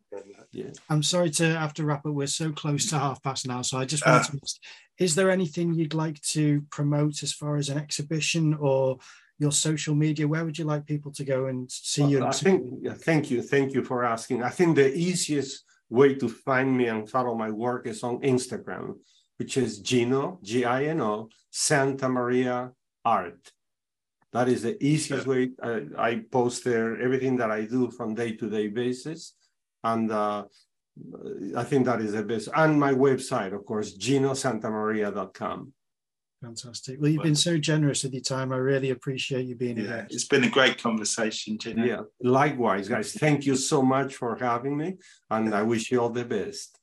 [0.52, 0.72] Yeah.
[0.90, 2.14] I'm sorry to have to wrap up.
[2.14, 3.62] We're so close to half past now.
[3.62, 4.58] So I just want uh, to ask,
[5.00, 8.98] is there anything you'd like to promote as far as an exhibition or
[9.40, 10.28] your social media?
[10.28, 12.26] Where would you like people to go and see you?
[12.26, 13.42] I think, thank you.
[13.42, 14.44] Thank you for asking.
[14.44, 18.96] I think the easiest way to find me and follow my work is on Instagram,
[19.38, 22.72] which is Gino, G I N O, Santa Maria
[23.06, 23.52] Art.
[24.34, 25.52] That is the easiest way.
[25.64, 29.34] I, I post there everything that I do from day to day basis.
[29.84, 30.46] And uh,
[31.56, 32.50] I think that is the best.
[32.56, 35.74] And my website, of course, ginosantamaria.com.
[36.42, 37.02] Fantastic.
[37.02, 38.54] Well, you've been so generous with your time.
[38.54, 40.08] I really appreciate you being yeah, here.
[40.12, 41.84] It's been a great conversation, Gino.
[41.84, 43.14] Yeah, likewise, guys.
[43.14, 44.98] Thank you so much for having me,
[45.32, 46.78] and I wish you all the best.